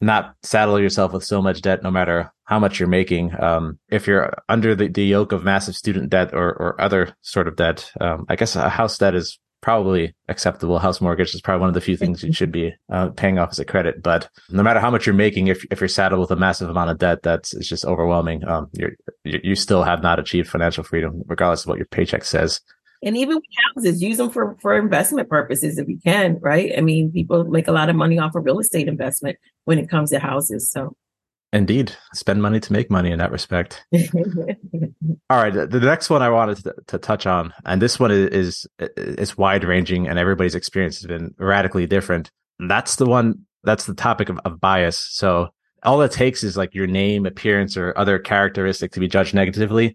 not 0.00 0.34
saddle 0.42 0.78
yourself 0.80 1.12
with 1.12 1.24
so 1.24 1.40
much 1.40 1.62
debt 1.62 1.82
no 1.82 1.90
matter 1.90 2.30
how 2.44 2.58
much 2.58 2.78
you're 2.78 2.88
making 2.88 3.32
um, 3.42 3.78
if 3.88 4.06
you're 4.06 4.34
under 4.48 4.74
the, 4.74 4.88
the 4.88 5.04
yoke 5.04 5.32
of 5.32 5.44
massive 5.44 5.74
student 5.74 6.10
debt 6.10 6.34
or, 6.34 6.50
or 6.50 6.80
other 6.80 7.16
sort 7.22 7.48
of 7.48 7.56
debt 7.56 7.90
um, 8.00 8.26
i 8.28 8.36
guess 8.36 8.56
a 8.56 8.68
house 8.68 8.98
debt 8.98 9.14
is 9.14 9.38
probably 9.64 10.14
acceptable. 10.28 10.78
House 10.78 11.00
mortgage 11.00 11.34
is 11.34 11.40
probably 11.40 11.60
one 11.60 11.68
of 11.70 11.74
the 11.74 11.80
few 11.80 11.96
things 11.96 12.22
you 12.22 12.34
should 12.34 12.52
be 12.52 12.74
uh, 12.92 13.08
paying 13.08 13.38
off 13.38 13.48
as 13.50 13.58
a 13.58 13.64
credit. 13.64 14.02
But 14.02 14.28
no 14.50 14.62
matter 14.62 14.78
how 14.78 14.90
much 14.90 15.06
you're 15.06 15.14
making, 15.14 15.46
if 15.46 15.64
if 15.70 15.80
you're 15.80 15.88
saddled 15.88 16.20
with 16.20 16.30
a 16.30 16.36
massive 16.36 16.68
amount 16.68 16.90
of 16.90 16.98
debt, 16.98 17.22
that's 17.22 17.54
it's 17.54 17.66
just 17.66 17.86
overwhelming. 17.86 18.46
Um, 18.46 18.68
you're 18.74 18.92
you 19.24 19.54
still 19.54 19.82
have 19.82 20.02
not 20.02 20.18
achieved 20.18 20.50
financial 20.50 20.84
freedom, 20.84 21.22
regardless 21.26 21.62
of 21.62 21.68
what 21.68 21.78
your 21.78 21.86
paycheck 21.86 22.24
says. 22.24 22.60
And 23.04 23.16
even 23.16 23.36
with 23.36 23.44
houses, 23.74 24.02
use 24.02 24.16
them 24.16 24.30
for 24.30 24.56
for 24.60 24.76
investment 24.78 25.28
purposes 25.28 25.78
if 25.78 25.88
you 25.88 25.98
can, 26.02 26.38
right? 26.40 26.72
I 26.76 26.80
mean, 26.80 27.12
people 27.12 27.44
make 27.44 27.68
a 27.68 27.72
lot 27.72 27.90
of 27.90 27.96
money 27.96 28.18
off 28.18 28.34
of 28.34 28.44
real 28.44 28.58
estate 28.58 28.88
investment 28.88 29.38
when 29.64 29.78
it 29.78 29.90
comes 29.90 30.10
to 30.10 30.18
houses. 30.18 30.70
So 30.70 30.96
Indeed, 31.54 31.94
spend 32.12 32.42
money 32.42 32.58
to 32.58 32.72
make 32.72 32.90
money 32.90 33.12
in 33.12 33.20
that 33.20 33.30
respect. 33.30 33.86
All 35.30 35.40
right, 35.40 35.52
the, 35.52 35.68
the, 35.68 35.78
next 35.78 36.10
one 36.10 36.20
I 36.20 36.28
wanted 36.28 36.56
to, 36.64 36.74
to, 36.88 36.98
touch 36.98 37.26
on, 37.28 37.54
and 37.64 37.80
this 37.80 38.00
one 38.00 38.10
is 38.10 38.66
is 38.80 39.38
wide 39.38 39.62
ranging, 39.62 40.08
and 40.08 40.18
everybody's 40.18 40.56
experience 40.56 40.96
has 40.96 41.06
been 41.06 41.32
radically 41.38 41.86
different. 41.86 42.28
That's 42.58 42.96
the 42.96 43.06
one. 43.06 43.46
That's 43.62 43.86
the 43.86 43.94
topic 43.94 44.30
of, 44.30 44.40
of 44.44 44.60
bias. 44.60 44.98
So 44.98 45.50
all 45.84 46.02
it 46.02 46.10
takes 46.10 46.42
is 46.42 46.56
like 46.56 46.74
your 46.74 46.88
name, 46.88 47.24
appearance, 47.24 47.76
or 47.76 47.96
other 47.96 48.18
characteristic 48.18 48.90
to 48.92 49.00
be 49.00 49.06
judged 49.06 49.32
negatively. 49.32 49.90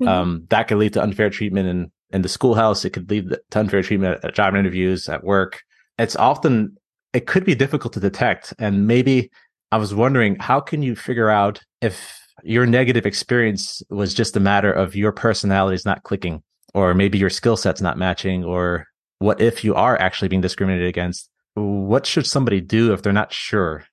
Mm-hmm. 0.00 0.08
Um, 0.08 0.46
that 0.50 0.68
could 0.68 0.78
lead 0.78 0.92
to 0.92 1.02
unfair 1.02 1.28
treatment 1.28 1.66
in 1.66 1.90
in 2.12 2.22
the 2.22 2.28
schoolhouse. 2.28 2.84
It 2.84 2.90
could 2.90 3.10
lead 3.10 3.30
to 3.50 3.58
unfair 3.58 3.82
treatment 3.82 4.24
at 4.24 4.34
job 4.34 4.54
interviews, 4.54 5.08
at 5.08 5.24
work. 5.24 5.62
It's 5.98 6.16
often 6.16 6.76
it 7.12 7.26
could 7.26 7.44
be 7.44 7.54
difficult 7.54 7.92
to 7.94 8.00
detect, 8.00 8.54
and 8.58 8.86
maybe 8.86 9.30
I 9.72 9.78
was 9.78 9.94
wondering 9.94 10.36
how 10.36 10.60
can 10.60 10.82
you 10.82 10.96
figure 10.96 11.30
out 11.30 11.60
if 11.80 12.18
your 12.42 12.66
negative 12.66 13.06
experience 13.06 13.82
was 13.90 14.14
just 14.14 14.36
a 14.36 14.40
matter 14.40 14.72
of 14.72 14.96
your 14.96 15.12
personality 15.12 15.74
is 15.74 15.84
not 15.84 16.02
clicking, 16.02 16.42
or 16.74 16.94
maybe 16.94 17.18
your 17.18 17.30
skill 17.30 17.56
set's 17.56 17.80
not 17.80 17.98
matching, 17.98 18.44
or 18.44 18.86
what 19.18 19.40
if 19.40 19.64
you 19.64 19.74
are 19.74 20.00
actually 20.00 20.28
being 20.28 20.40
discriminated 20.40 20.88
against? 20.88 21.28
What 21.54 22.06
should 22.06 22.26
somebody 22.26 22.60
do 22.60 22.92
if 22.92 23.02
they're 23.02 23.12
not 23.12 23.32
sure? 23.32 23.84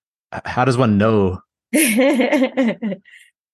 How 0.46 0.66
does 0.66 0.78
one 0.78 0.98
know? 0.98 1.40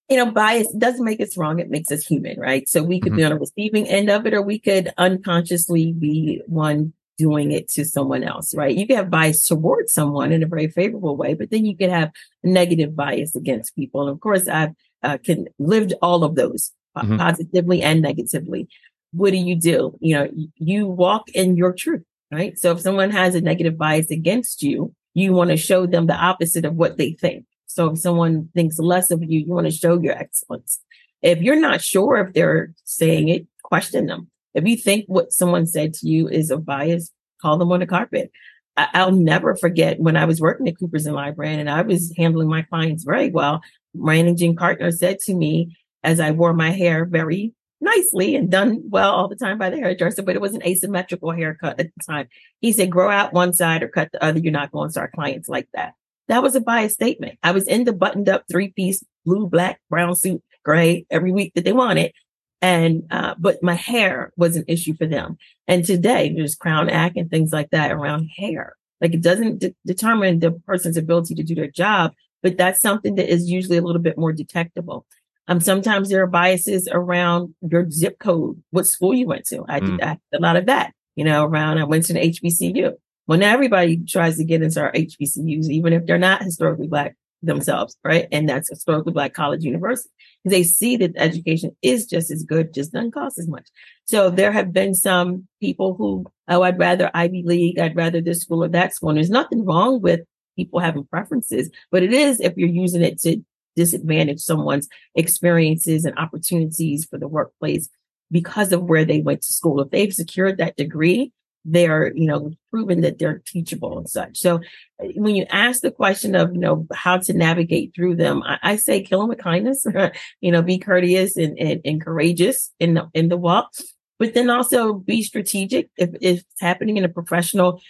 you 0.09 0.17
know, 0.17 0.31
bias 0.31 0.71
doesn't 0.77 1.05
make 1.05 1.21
us 1.21 1.37
wrong. 1.37 1.59
It 1.59 1.69
makes 1.69 1.91
us 1.91 2.05
human, 2.05 2.39
right? 2.39 2.67
So 2.67 2.83
we 2.83 2.99
could 2.99 3.13
mm-hmm. 3.13 3.17
be 3.17 3.23
on 3.23 3.31
the 3.31 3.39
receiving 3.39 3.87
end 3.87 4.09
of 4.09 4.25
it, 4.25 4.33
or 4.33 4.41
we 4.41 4.59
could 4.59 4.93
unconsciously 4.97 5.93
be 5.93 6.41
one 6.45 6.93
doing 7.17 7.51
it 7.51 7.69
to 7.69 7.85
someone 7.85 8.23
else, 8.23 8.55
right? 8.55 8.75
You 8.75 8.87
can 8.87 8.97
have 8.97 9.09
bias 9.09 9.47
towards 9.47 9.93
someone 9.93 10.31
in 10.31 10.43
a 10.43 10.47
very 10.47 10.67
favorable 10.67 11.15
way, 11.15 11.35
but 11.35 11.51
then 11.51 11.65
you 11.65 11.77
can 11.77 11.89
have 11.89 12.11
negative 12.43 12.95
bias 12.95 13.35
against 13.35 13.75
people. 13.75 14.01
And 14.01 14.09
of 14.09 14.19
course, 14.19 14.47
I've 14.47 14.71
uh, 15.03 15.17
can 15.17 15.47
lived 15.59 15.93
all 16.01 16.23
of 16.23 16.35
those 16.35 16.71
uh, 16.95 17.01
mm-hmm. 17.01 17.17
positively 17.17 17.81
and 17.81 18.01
negatively. 18.01 18.67
What 19.11 19.31
do 19.31 19.37
you 19.37 19.55
do? 19.55 19.97
You 19.99 20.15
know, 20.15 20.29
you 20.57 20.87
walk 20.87 21.29
in 21.29 21.55
your 21.55 21.73
truth, 21.73 22.03
right? 22.31 22.57
So 22.57 22.71
if 22.71 22.81
someone 22.81 23.11
has 23.11 23.35
a 23.35 23.41
negative 23.41 23.77
bias 23.77 24.09
against 24.09 24.63
you, 24.63 24.93
you 25.13 25.33
want 25.33 25.51
to 25.51 25.57
show 25.57 25.85
them 25.85 26.07
the 26.07 26.15
opposite 26.15 26.65
of 26.65 26.75
what 26.75 26.97
they 26.97 27.11
think. 27.11 27.45
So 27.73 27.91
if 27.91 27.99
someone 27.99 28.49
thinks 28.53 28.77
less 28.79 29.11
of 29.11 29.23
you, 29.23 29.39
you 29.39 29.53
want 29.53 29.67
to 29.67 29.71
show 29.71 29.99
your 29.99 30.13
excellence. 30.13 30.79
If 31.21 31.41
you're 31.41 31.59
not 31.59 31.81
sure 31.81 32.17
if 32.17 32.33
they're 32.33 32.73
saying 32.83 33.29
it, 33.29 33.47
question 33.63 34.05
them 34.07 34.29
if 34.53 34.67
you 34.67 34.77
think 34.77 35.05
what 35.07 35.33
someone 35.33 35.65
said 35.65 35.93
to 35.95 36.07
you 36.07 36.27
is 36.27 36.51
a 36.51 36.57
bias, 36.57 37.11
call 37.41 37.57
them 37.57 37.71
on 37.71 37.79
the 37.79 37.87
carpet. 37.87 38.31
I- 38.75 39.05
will 39.05 39.11
never 39.11 39.55
forget 39.55 39.99
when 39.99 40.17
I 40.17 40.25
was 40.25 40.41
working 40.41 40.67
at 40.67 40.79
Coopers 40.79 41.05
and 41.05 41.15
Lybrand 41.15 41.59
and 41.59 41.69
I 41.69 41.83
was 41.83 42.13
handling 42.17 42.47
my 42.47 42.63
clients 42.63 43.03
very 43.03 43.29
well. 43.29 43.61
Managing 43.93 44.55
partner 44.55 44.91
said 44.91 45.19
to 45.21 45.35
me 45.35 45.77
as 46.03 46.19
I 46.19 46.31
wore 46.31 46.53
my 46.53 46.71
hair 46.71 47.05
very 47.05 47.53
nicely 47.81 48.35
and 48.35 48.49
done 48.49 48.81
well 48.89 49.11
all 49.11 49.27
the 49.27 49.35
time 49.35 49.59
by 49.59 49.69
the 49.69 49.77
hairdresser, 49.77 50.23
but 50.23 50.35
it 50.35 50.41
was 50.41 50.55
an 50.55 50.65
asymmetrical 50.65 51.31
haircut 51.31 51.79
at 51.79 51.91
the 51.95 52.03
time. 52.03 52.27
He 52.61 52.71
said, 52.71 52.89
grow 52.89 53.11
out 53.11 53.33
one 53.33 53.53
side 53.53 53.83
or 53.83 53.89
cut 53.89 54.11
the 54.11 54.23
other. 54.23 54.39
You're 54.39 54.51
not 54.51 54.71
going 54.71 54.87
to 54.87 54.91
start 54.91 55.11
clients 55.11 55.47
like 55.47 55.67
that. 55.73 55.93
That 56.27 56.43
was 56.43 56.55
a 56.55 56.61
bias 56.61 56.93
statement. 56.93 57.37
I 57.43 57.51
was 57.51 57.67
in 57.67 57.83
the 57.83 57.93
buttoned 57.93 58.29
up 58.29 58.43
three 58.49 58.69
piece 58.69 59.03
blue, 59.25 59.47
black, 59.47 59.79
brown 59.89 60.15
suit, 60.15 60.41
gray 60.63 61.05
every 61.09 61.31
week 61.31 61.53
that 61.55 61.65
they 61.65 61.73
wanted. 61.73 62.13
And, 62.61 63.03
uh, 63.11 63.35
but 63.37 63.61
my 63.61 63.73
hair 63.73 64.31
was 64.37 64.55
an 64.55 64.63
issue 64.67 64.95
for 64.95 65.05
them. 65.05 65.37
And 65.67 65.83
today 65.83 66.33
there's 66.33 66.55
crown 66.55 66.89
act 66.89 67.17
and 67.17 67.29
things 67.29 67.51
like 67.51 67.69
that 67.71 67.91
around 67.91 68.29
hair. 68.37 68.75
Like 69.01 69.13
it 69.13 69.21
doesn't 69.21 69.59
de- 69.59 69.75
determine 69.85 70.39
the 70.39 70.51
person's 70.51 70.95
ability 70.95 71.35
to 71.35 71.43
do 71.43 71.55
their 71.55 71.69
job, 71.69 72.13
but 72.41 72.57
that's 72.57 72.79
something 72.79 73.15
that 73.15 73.31
is 73.31 73.49
usually 73.49 73.77
a 73.77 73.81
little 73.81 74.01
bit 74.01 74.17
more 74.17 74.31
detectable. 74.31 75.05
Um, 75.49 75.59
sometimes 75.59 76.09
there 76.09 76.23
are 76.23 76.27
biases 76.27 76.87
around 76.89 77.53
your 77.61 77.89
zip 77.91 78.17
code, 78.17 78.63
what 78.71 78.87
school 78.87 79.13
you 79.13 79.27
went 79.27 79.45
to. 79.47 79.65
I 79.67 79.81
did 79.81 79.99
mm. 79.99 80.19
a 80.33 80.39
lot 80.39 80.55
of 80.55 80.67
that, 80.67 80.93
you 81.15 81.25
know, 81.25 81.43
around, 81.43 81.79
I 81.79 81.83
went 81.83 82.05
to 82.05 82.13
the 82.13 82.19
HBCU. 82.19 82.93
When 83.25 83.41
everybody 83.41 83.97
tries 83.97 84.37
to 84.37 84.43
get 84.43 84.61
into 84.61 84.81
our 84.81 84.91
HBCUs, 84.91 85.69
even 85.69 85.93
if 85.93 86.05
they're 86.05 86.17
not 86.17 86.43
historically 86.43 86.87
black 86.87 87.15
themselves, 87.41 87.97
right? 88.03 88.27
And 88.31 88.47
that's 88.47 88.69
historically 88.69 89.13
black 89.13 89.33
college 89.33 89.63
university 89.63 90.09
they 90.45 90.63
see 90.63 90.97
that 90.97 91.13
education 91.15 91.75
is 91.81 92.05
just 92.05 92.29
as 92.29 92.43
good, 92.43 92.73
just 92.73 92.91
doesn't 92.91 93.11
cost 93.11 93.37
as 93.37 93.47
much. 93.47 93.67
So 94.05 94.29
there 94.29 94.51
have 94.51 94.73
been 94.73 94.93
some 94.93 95.47
people 95.61 95.95
who, 95.95 96.25
oh, 96.49 96.63
I'd 96.63 96.79
rather 96.79 97.09
Ivy 97.13 97.43
League, 97.45 97.79
I'd 97.79 97.95
rather 97.95 98.21
this 98.21 98.41
school 98.41 98.63
or 98.63 98.67
that 98.69 98.93
school. 98.93 99.09
And 99.09 99.17
there's 99.17 99.29
nothing 99.29 99.65
wrong 99.65 100.01
with 100.01 100.21
people 100.55 100.79
having 100.79 101.05
preferences, 101.05 101.69
but 101.91 102.03
it 102.03 102.13
is 102.13 102.39
if 102.39 102.57
you're 102.57 102.69
using 102.69 103.01
it 103.01 103.19
to 103.21 103.41
disadvantage 103.75 104.39
someone's 104.39 104.87
experiences 105.15 106.05
and 106.05 106.17
opportunities 106.19 107.05
for 107.05 107.17
the 107.17 107.27
workplace. 107.27 107.89
because 108.31 108.71
of 108.71 108.81
where 108.83 109.05
they 109.05 109.21
went 109.21 109.43
to 109.43 109.53
school. 109.53 109.79
If 109.79 109.91
they've 109.91 110.11
secured 110.11 110.57
that 110.57 110.75
degree, 110.75 111.31
they're, 111.65 112.13
you 112.15 112.25
know, 112.25 112.51
proven 112.69 113.01
that 113.01 113.19
they're 113.19 113.41
teachable 113.45 113.97
and 113.97 114.09
such. 114.09 114.37
So 114.37 114.57
uh, 115.01 115.07
when 115.15 115.35
you 115.35 115.45
ask 115.49 115.81
the 115.81 115.91
question 115.91 116.35
of, 116.35 116.53
you 116.53 116.59
know, 116.59 116.87
how 116.93 117.17
to 117.17 117.33
navigate 117.33 117.93
through 117.95 118.15
them, 118.15 118.43
I, 118.43 118.59
I 118.63 118.75
say 118.75 119.01
kill 119.01 119.21
them 119.21 119.29
with 119.29 119.39
kindness, 119.39 119.85
you 120.41 120.51
know, 120.51 120.61
be 120.61 120.77
courteous 120.77 121.37
and, 121.37 121.57
and, 121.57 121.81
and 121.85 122.03
courageous 122.03 122.71
in 122.79 122.95
the, 122.95 123.09
in 123.13 123.29
the 123.29 123.37
walk, 123.37 123.71
but 124.19 124.33
then 124.33 124.49
also 124.49 124.93
be 124.93 125.23
strategic. 125.23 125.89
If, 125.97 126.09
if 126.21 126.39
it's 126.39 126.61
happening 126.61 126.97
in 126.97 127.05
a 127.05 127.09
professional 127.09 127.81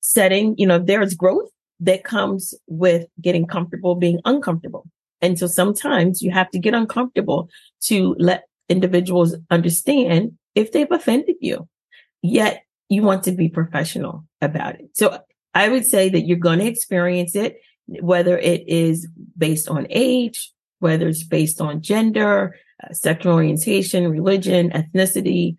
setting, 0.00 0.54
you 0.56 0.66
know, 0.66 0.78
there's 0.78 1.14
growth 1.14 1.50
that 1.80 2.04
comes 2.04 2.54
with 2.66 3.06
getting 3.20 3.46
comfortable 3.46 3.94
being 3.96 4.20
uncomfortable. 4.24 4.86
And 5.20 5.38
so 5.38 5.46
sometimes 5.46 6.22
you 6.22 6.30
have 6.30 6.50
to 6.50 6.58
get 6.58 6.74
uncomfortable 6.74 7.48
to 7.82 8.14
let 8.18 8.44
individuals 8.68 9.34
understand 9.50 10.32
if 10.54 10.72
they've 10.72 10.90
offended 10.90 11.36
you. 11.40 11.68
Yet 12.22 12.62
you 12.88 13.02
want 13.02 13.24
to 13.24 13.32
be 13.32 13.48
professional 13.48 14.24
about 14.40 14.76
it. 14.76 14.90
So 14.94 15.18
I 15.54 15.68
would 15.68 15.86
say 15.86 16.08
that 16.08 16.26
you're 16.26 16.36
going 16.36 16.60
to 16.60 16.66
experience 16.66 17.34
it, 17.34 17.60
whether 17.86 18.38
it 18.38 18.68
is 18.68 19.08
based 19.36 19.68
on 19.68 19.86
age, 19.90 20.52
whether 20.80 21.08
it's 21.08 21.24
based 21.24 21.60
on 21.60 21.82
gender, 21.82 22.56
uh, 22.82 22.92
sexual 22.92 23.34
orientation, 23.34 24.08
religion, 24.08 24.70
ethnicity, 24.70 25.56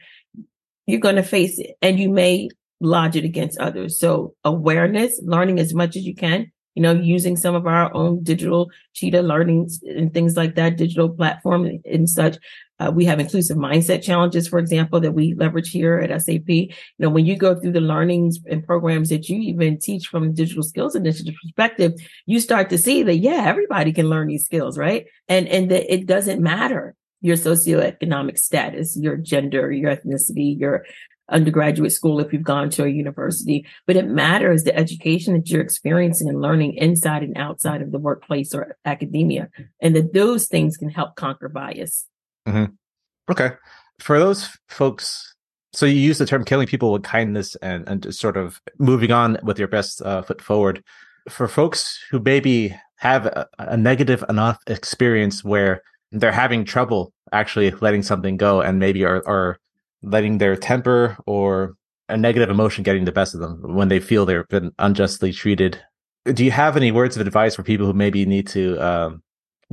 you're 0.86 1.00
going 1.00 1.16
to 1.16 1.24
face 1.24 1.60
it 1.60 1.76
and 1.82 2.00
you 2.00 2.10
may 2.10 2.50
lodge 2.80 3.16
it 3.16 3.26
against 3.26 3.60
others. 3.60 4.00
So 4.00 4.36
awareness, 4.44 5.20
learning 5.24 5.60
as 5.60 5.74
much 5.74 5.96
as 5.96 6.04
you 6.06 6.16
can, 6.16 6.52
you 6.76 6.84
know, 6.84 6.94
using 6.94 7.36
some 7.36 7.56
of 7.56 7.66
our 7.66 7.94
own 7.96 8.24
digital 8.24 8.70
cheetah 8.94 9.24
learning 9.24 9.70
and 9.84 10.14
things 10.14 10.38
like 10.38 10.56
that, 10.56 10.78
digital 10.78 11.10
platform 11.10 11.82
and 11.84 12.10
such. 12.10 12.38
Uh, 12.80 12.92
we 12.94 13.06
have 13.06 13.20
inclusive 13.20 13.58
mindset 13.58 14.04
challenges, 14.04 14.48
for 14.48 14.60
example, 14.60 15.00
that 15.00 15.14
we 15.14 15.34
leverage 15.34 15.70
here 15.70 15.98
at 15.98 16.22
SAP. 16.22 16.48
You 16.48 16.70
know, 17.00 17.10
when 17.10 17.26
you 17.26 17.36
go 17.36 17.60
through 17.60 17.72
the 17.72 17.82
learnings 17.82 18.38
and 18.50 18.66
programs 18.66 19.10
that 19.10 19.30
you 19.30 19.40
even 19.40 19.80
teach 19.80 20.08
from 20.08 20.28
the 20.28 20.34
digital 20.34 20.64
skills 20.64 20.96
initiative 20.96 21.36
perspective, 21.44 21.94
you 22.26 22.40
start 22.40 22.70
to 22.70 22.78
see 22.78 23.04
that, 23.04 23.18
yeah, 23.18 23.44
everybody 23.46 23.92
can 23.94 24.10
learn 24.10 24.28
these 24.28 24.46
skills, 24.46 24.78
right? 24.78 25.08
And, 25.28 25.48
and 25.48 25.72
that 25.72 25.92
it 25.92 26.06
doesn't 26.06 26.42
matter 26.42 26.96
your 27.22 27.36
socioeconomic 27.36 28.38
status, 28.38 28.96
your 28.96 29.18
gender, 29.18 29.72
your 29.72 29.96
ethnicity, 29.96 30.60
your 30.60 30.86
undergraduate 31.30 31.92
school 31.92 32.20
if 32.20 32.32
you've 32.32 32.44
gone 32.44 32.70
to 32.70 32.84
a 32.84 32.90
university, 32.90 33.66
but 33.86 33.96
it 33.96 34.08
matters 34.08 34.64
the 34.64 34.76
education 34.76 35.34
that 35.34 35.50
you're 35.50 35.62
experiencing 35.62 36.30
and 36.30 36.42
learning 36.42 36.76
inside 36.76 37.24
and 37.24 37.38
outside 37.38 37.82
of 37.82 37.92
the 37.92 38.00
workplace 38.00 38.54
or 38.54 38.78
academia, 38.86 39.50
and 39.82 39.96
that 39.96 40.14
those 40.14 40.48
things 40.48 40.78
can 40.78 40.90
help 40.90 41.16
conquer 41.16 41.50
bias. 41.50 42.06
Mm-hmm. 42.48 43.32
Okay. 43.32 43.52
For 44.00 44.20
those 44.20 44.50
folks, 44.70 45.36
so 45.74 45.86
you 45.86 46.00
use 46.00 46.18
the 46.18 46.26
term 46.26 46.46
killing 46.46 46.68
people 46.68 46.92
with 46.92 47.04
kindness 47.04 47.56
and, 47.58 47.88
and 47.88 48.02
just 48.04 48.20
sort 48.20 48.38
of 48.38 48.62
moving 48.78 49.12
on 49.12 49.38
with 49.44 49.60
your 49.60 49.68
best 49.68 50.02
uh, 50.02 50.22
foot 50.22 50.42
forward. 50.42 50.84
For 51.30 51.48
folks 51.48 52.00
who 52.10 52.20
maybe 52.20 52.76
have 52.98 53.26
a, 53.26 53.48
a 53.60 53.78
negative 53.78 54.24
enough 54.30 54.60
experience 54.68 55.44
where 55.44 55.82
they're 56.12 56.32
having 56.32 56.64
trouble 56.64 57.12
actually 57.34 57.72
letting 57.82 58.02
something 58.02 58.38
go 58.38 58.62
and 58.62 58.80
maybe 58.80 59.04
are, 59.04 59.28
are 59.28 59.60
letting 60.02 60.38
their 60.38 60.56
temper 60.56 61.18
or 61.26 61.76
a 62.10 62.18
negative 62.18 62.50
emotion 62.50 62.84
getting 62.84 63.06
the 63.06 63.12
best 63.12 63.34
of 63.34 63.42
them 63.42 63.62
when 63.76 63.90
they 63.90 64.00
feel 64.00 64.26
they've 64.26 64.48
been 64.48 64.72
unjustly 64.80 65.34
treated. 65.34 65.80
Do 66.26 66.46
you 66.46 66.52
have 66.52 66.78
any 66.78 66.92
words 66.92 67.18
of 67.18 67.26
advice 67.26 67.56
for 67.56 67.64
people 67.64 67.86
who 67.86 67.94
maybe 67.94 68.26
need 68.26 68.48
to 68.48 68.78
um, 68.78 69.24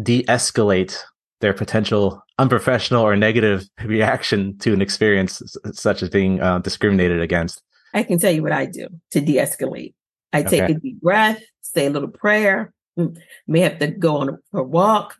de-escalate 0.03 0.99
their 1.45 1.55
potential 1.55 2.23
unprofessional 2.39 3.03
or 3.03 3.17
negative 3.17 3.69
reaction 3.85 4.59
to 4.59 4.73
an 4.73 4.83
experience 4.83 5.43
such 5.73 6.03
as 6.03 6.09
being 6.09 6.41
uh, 6.41 6.59
discriminated 6.59 7.21
against? 7.21 7.63
I 7.93 8.03
can 8.03 8.19
tell 8.19 8.33
you 8.33 8.43
what 8.43 8.53
I 8.53 8.67
do 8.67 8.89
to 9.13 9.21
de-escalate. 9.21 9.95
I 10.33 10.43
take 10.43 10.63
okay. 10.63 10.73
a 10.73 10.79
deep 10.79 11.01
breath, 11.01 11.41
say 11.61 11.87
a 11.87 11.91
little 11.91 12.09
prayer, 12.09 12.73
mm, 12.99 13.17
may 13.47 13.61
have 13.61 13.79
to 13.79 13.87
go 13.87 14.17
on 14.17 14.29
a, 14.31 14.59
a 14.59 14.63
walk, 14.63 15.17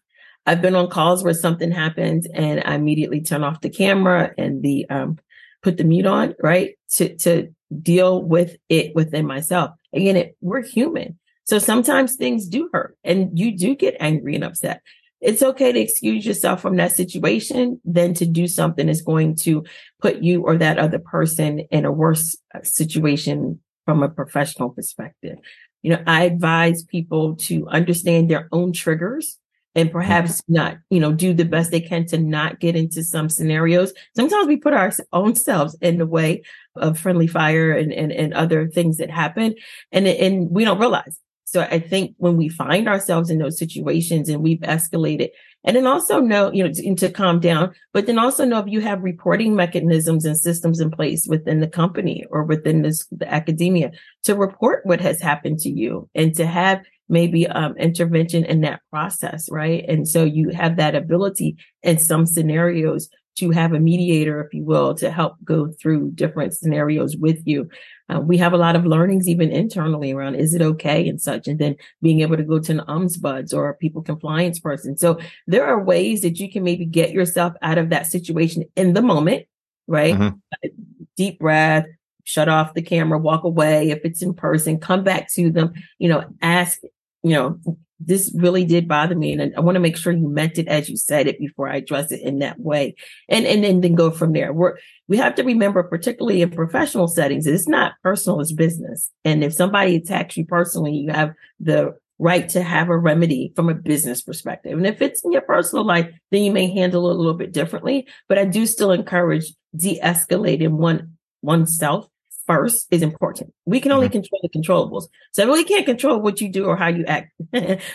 I've 0.47 0.63
been 0.63 0.75
on 0.75 0.89
calls 0.89 1.25
where 1.25 1.35
something 1.35 1.71
happens 1.71 2.27
and 2.35 2.63
I 2.65 2.75
immediately 2.75 3.21
turn 3.21 3.45
off 3.45 3.61
the 3.61 3.71
camera 3.71 4.33
and 4.37 4.63
the 4.63 4.89
um 4.91 5.19
put 5.63 5.79
the 5.79 5.85
mute 5.85 6.07
on, 6.07 6.35
right? 6.43 6.77
To 6.93 7.17
to 7.19 7.55
deal 7.81 8.23
with 8.23 8.57
it 8.69 8.95
within 8.95 9.27
myself. 9.27 9.71
Again, 9.93 10.17
it, 10.17 10.37
we're 10.41 10.63
human. 10.63 11.19
So 11.45 11.59
sometimes 11.59 12.17
things 12.17 12.47
do 12.47 12.71
hurt 12.73 12.97
and 13.05 13.39
you 13.39 13.57
do 13.57 13.75
get 13.75 13.97
angry 14.01 14.35
and 14.35 14.45
upset. 14.45 14.83
It's 15.25 15.43
okay 15.43 15.73
to 15.73 15.81
excuse 15.81 16.27
yourself 16.27 16.61
from 16.61 16.77
that 16.77 16.93
situation 16.93 17.81
than 17.85 18.13
to 18.15 18.27
do 18.27 18.47
something 18.47 18.87
that's 18.87 19.01
going 19.01 19.37
to 19.37 19.65
put 20.01 20.23
you 20.23 20.43
or 20.43 20.59
that 20.59 20.79
other 20.79 20.99
person 20.99 21.61
in 21.71 21.87
a 21.87 21.91
worse 21.91 22.37
uh, 22.55 22.63
situation 22.63 23.59
from 23.87 24.03
a 24.03 24.11
professional 24.11 24.69
perspective. 24.69 25.39
You 25.83 25.93
know, 25.93 26.03
I 26.07 26.25
advise 26.25 26.83
people 26.85 27.37
to 27.37 27.67
understand 27.69 28.31
their 28.31 28.49
own 28.53 28.75
triggers 28.75 29.39
and 29.75 29.91
perhaps 29.91 30.43
not, 30.47 30.77
you 30.91 31.01
know, 31.01 31.13
do 31.13 31.33
the 31.33 31.47
best 31.47 31.71
they 31.71 31.81
can 31.81 32.07
to 32.07 32.19
not 32.19 32.61
get 32.61 32.77
into 32.77 33.03
some 33.03 33.31
scenarios. 33.31 33.95
Sometimes 34.15 34.47
we 34.47 34.57
put 34.57 34.75
our 34.75 34.93
own 35.13 35.35
selves 35.37 35.75
in 35.81 35.97
the 35.97 36.07
way 36.07 36.43
of 36.77 36.99
friendly 36.99 37.29
fire 37.29 37.73
and, 37.73 37.93
and, 37.93 38.13
and 38.13 38.35
other 38.35 38.69
things 38.69 38.99
that 38.99 39.11
happen 39.11 39.55
and, 39.91 40.07
and 40.07 40.51
we 40.51 40.67
don't 40.67 40.79
realize. 40.79 41.19
So 41.55 41.61
I 41.61 41.79
think 41.79 42.17
when 42.17 42.37
we 42.37 42.49
find 42.49 42.89
ourselves 42.89 43.31
in 43.31 43.39
those 43.39 43.61
situations 43.61 44.29
and 44.29 44.43
we've 44.43 44.59
escalated 44.63 45.29
and 45.63 45.77
then 45.77 45.87
also 45.87 46.19
know, 46.19 46.51
you 46.51 46.65
know, 46.65 46.73
to, 46.73 46.95
to 46.97 47.11
calm 47.11 47.39
down, 47.39 47.73
but 47.93 48.07
then 48.07 48.19
also 48.19 48.45
know 48.45 48.59
if 48.59 48.67
you 48.67 48.81
have 48.81 49.05
reporting 49.05 49.55
mechanisms 49.55 50.25
and 50.25 50.37
systems 50.37 50.81
in 50.81 50.91
place 50.91 51.29
within 51.29 51.61
the 51.61 51.69
company 51.69 52.25
or 52.29 52.43
within 52.43 52.83
this, 52.83 53.07
the 53.13 53.33
academia 53.33 53.93
to 54.25 54.35
report 54.35 54.85
what 54.85 55.01
has 55.01 55.21
happened 55.21 55.61
to 55.61 55.71
you 55.71 56.11
and 56.13 56.35
to 56.35 56.45
have 56.45 56.83
maybe 57.09 57.47
um, 57.47 57.77
intervention 57.77 58.45
in 58.45 58.63
that 58.63 58.81
process, 58.91 59.49
right? 59.49 59.85
And 59.87 60.09
so 60.09 60.25
you 60.25 60.49
have 60.49 60.79
that 60.79 60.97
ability 60.97 61.57
in 61.85 61.99
some 62.01 62.27
scenarios 62.27 63.09
to 63.37 63.51
have 63.51 63.73
a 63.73 63.81
mediator, 63.81 64.43
if 64.43 64.55
you 64.55 64.65
will, 64.65 64.95
to 64.95 65.11
help 65.11 65.37
go 65.45 65.69
through 65.69 66.13
different 66.13 66.55
scenarios 66.55 67.17
with 67.17 67.43
you. 67.45 67.69
Uh, 68.09 68.21
we 68.21 68.37
have 68.37 68.53
a 68.53 68.59
lot 68.59 68.77
of 68.77 68.87
learnings 68.87 69.29
even 69.29 69.51
internally 69.51 70.13
around 70.13 70.35
is 70.35 70.55
it 70.55 70.63
okay 70.63 71.09
and 71.09 71.21
such, 71.21 71.49
and 71.49 71.59
then 71.59 71.75
being 72.03 72.21
able 72.21 72.37
to 72.37 72.43
go 72.43 72.59
to 72.59 72.73
an 72.73 72.83
ombuds 72.87 73.55
or 73.55 73.69
a 73.69 73.75
people 73.75 74.03
compliance 74.03 74.61
person. 74.61 74.97
So 74.97 75.19
there 75.47 75.67
are 75.67 75.83
ways 75.83 76.23
that 76.23 76.39
you 76.39 76.51
can 76.51 76.63
maybe 76.63 76.85
get 76.85 77.13
yourself 77.13 77.55
out 77.63 77.79
of 77.79 77.91
that 77.91 78.07
situation 78.07 78.65
in 78.77 78.93
the 78.93 79.03
moment, 79.03 79.47
right? 79.87 80.15
Mm-hmm. 80.15 80.69
Deep 81.17 81.39
breath, 81.39 81.87
shut 82.25 82.49
off 82.49 82.75
the 82.75 82.83
camera, 82.83 83.19
walk 83.19 83.45
away. 83.45 83.91
If 83.91 84.01
it's 84.05 84.23
in 84.23 84.35
person, 84.35 84.79
come 84.79 85.03
back 85.03 85.33
to 85.35 85.51
them, 85.51 85.73
you 85.99 86.09
know, 86.09 86.25
ask 86.43 86.81
you 87.25 87.31
know, 87.31 87.59
this 88.07 88.33
really 88.37 88.65
did 88.65 88.89
bother 88.89 89.15
me. 89.15 89.33
And 89.33 89.55
I 89.57 89.61
want 89.61 89.77
to 89.77 89.81
make 89.81 89.97
sure 89.97 90.13
you 90.13 90.29
meant 90.29 90.59
it 90.59 90.69
as 90.69 90.89
you 90.89 90.97
said 90.97 91.27
it 91.27 91.39
before 91.39 91.69
I 91.69 91.77
address 91.77 92.13
it 92.13 92.21
in 92.21 92.39
that 92.41 92.61
way. 92.61 92.95
And, 93.29 93.47
and, 93.47 93.65
and 93.65 93.83
then 93.83 93.95
go 93.95 94.11
from 94.11 94.33
there. 94.33 94.53
We're, 94.53 94.77
we 95.09 95.17
have 95.19 95.35
to 95.37 95.43
remember, 95.43 95.83
particularly 95.83 96.43
in 96.43 96.51
professional 96.51 97.09
settings, 97.09 97.47
it's 97.47 97.69
not 97.69 97.93
personal, 98.03 98.41
it's 98.41 98.53
business. 98.53 99.11
And 99.25 99.45
if 99.45 99.55
somebody 99.55 99.97
attacks 99.97 100.37
you 100.37 100.45
personally, 100.47 100.93
you 100.93 101.13
have 101.13 101.33
the 101.61 101.95
right 102.19 102.49
to 102.51 102.63
have 102.63 102.89
a 102.89 102.97
remedy 102.97 103.53
from 103.57 103.69
a 103.69 103.75
business 103.75 104.23
perspective. 104.23 104.79
And 104.79 104.87
if 104.87 105.03
it's 105.03 105.25
in 105.25 105.33
your 105.33 105.43
personal 105.43 105.85
life, 105.85 106.09
then 106.31 106.45
you 106.45 106.53
may 106.53 106.73
handle 106.73 107.11
it 107.11 107.15
a 107.15 107.19
little 107.19 107.35
bit 107.35 107.53
differently. 107.53 108.07
But 108.29 108.39
I 108.39 108.45
do 108.45 108.67
still 108.67 108.93
encourage 108.93 109.53
de-escalating 109.77 110.71
one 110.71 111.17
oneself 111.43 112.09
first 112.47 112.87
is 112.91 113.03
important. 113.03 113.53
We 113.65 113.81
can 113.81 113.93
only 113.93 114.07
mm-hmm. 114.07 114.23
control 114.23 114.41
the 114.43 114.49
controllables. 114.49 115.09
So 115.33 115.43
I 115.43 115.47
really 115.47 115.65
can't 115.65 115.87
control 115.87 116.21
what 116.21 116.41
you 116.41 116.49
do 116.51 116.67
or 116.67 116.77
how 116.77 116.89
you 116.89 117.05
act, 117.07 117.33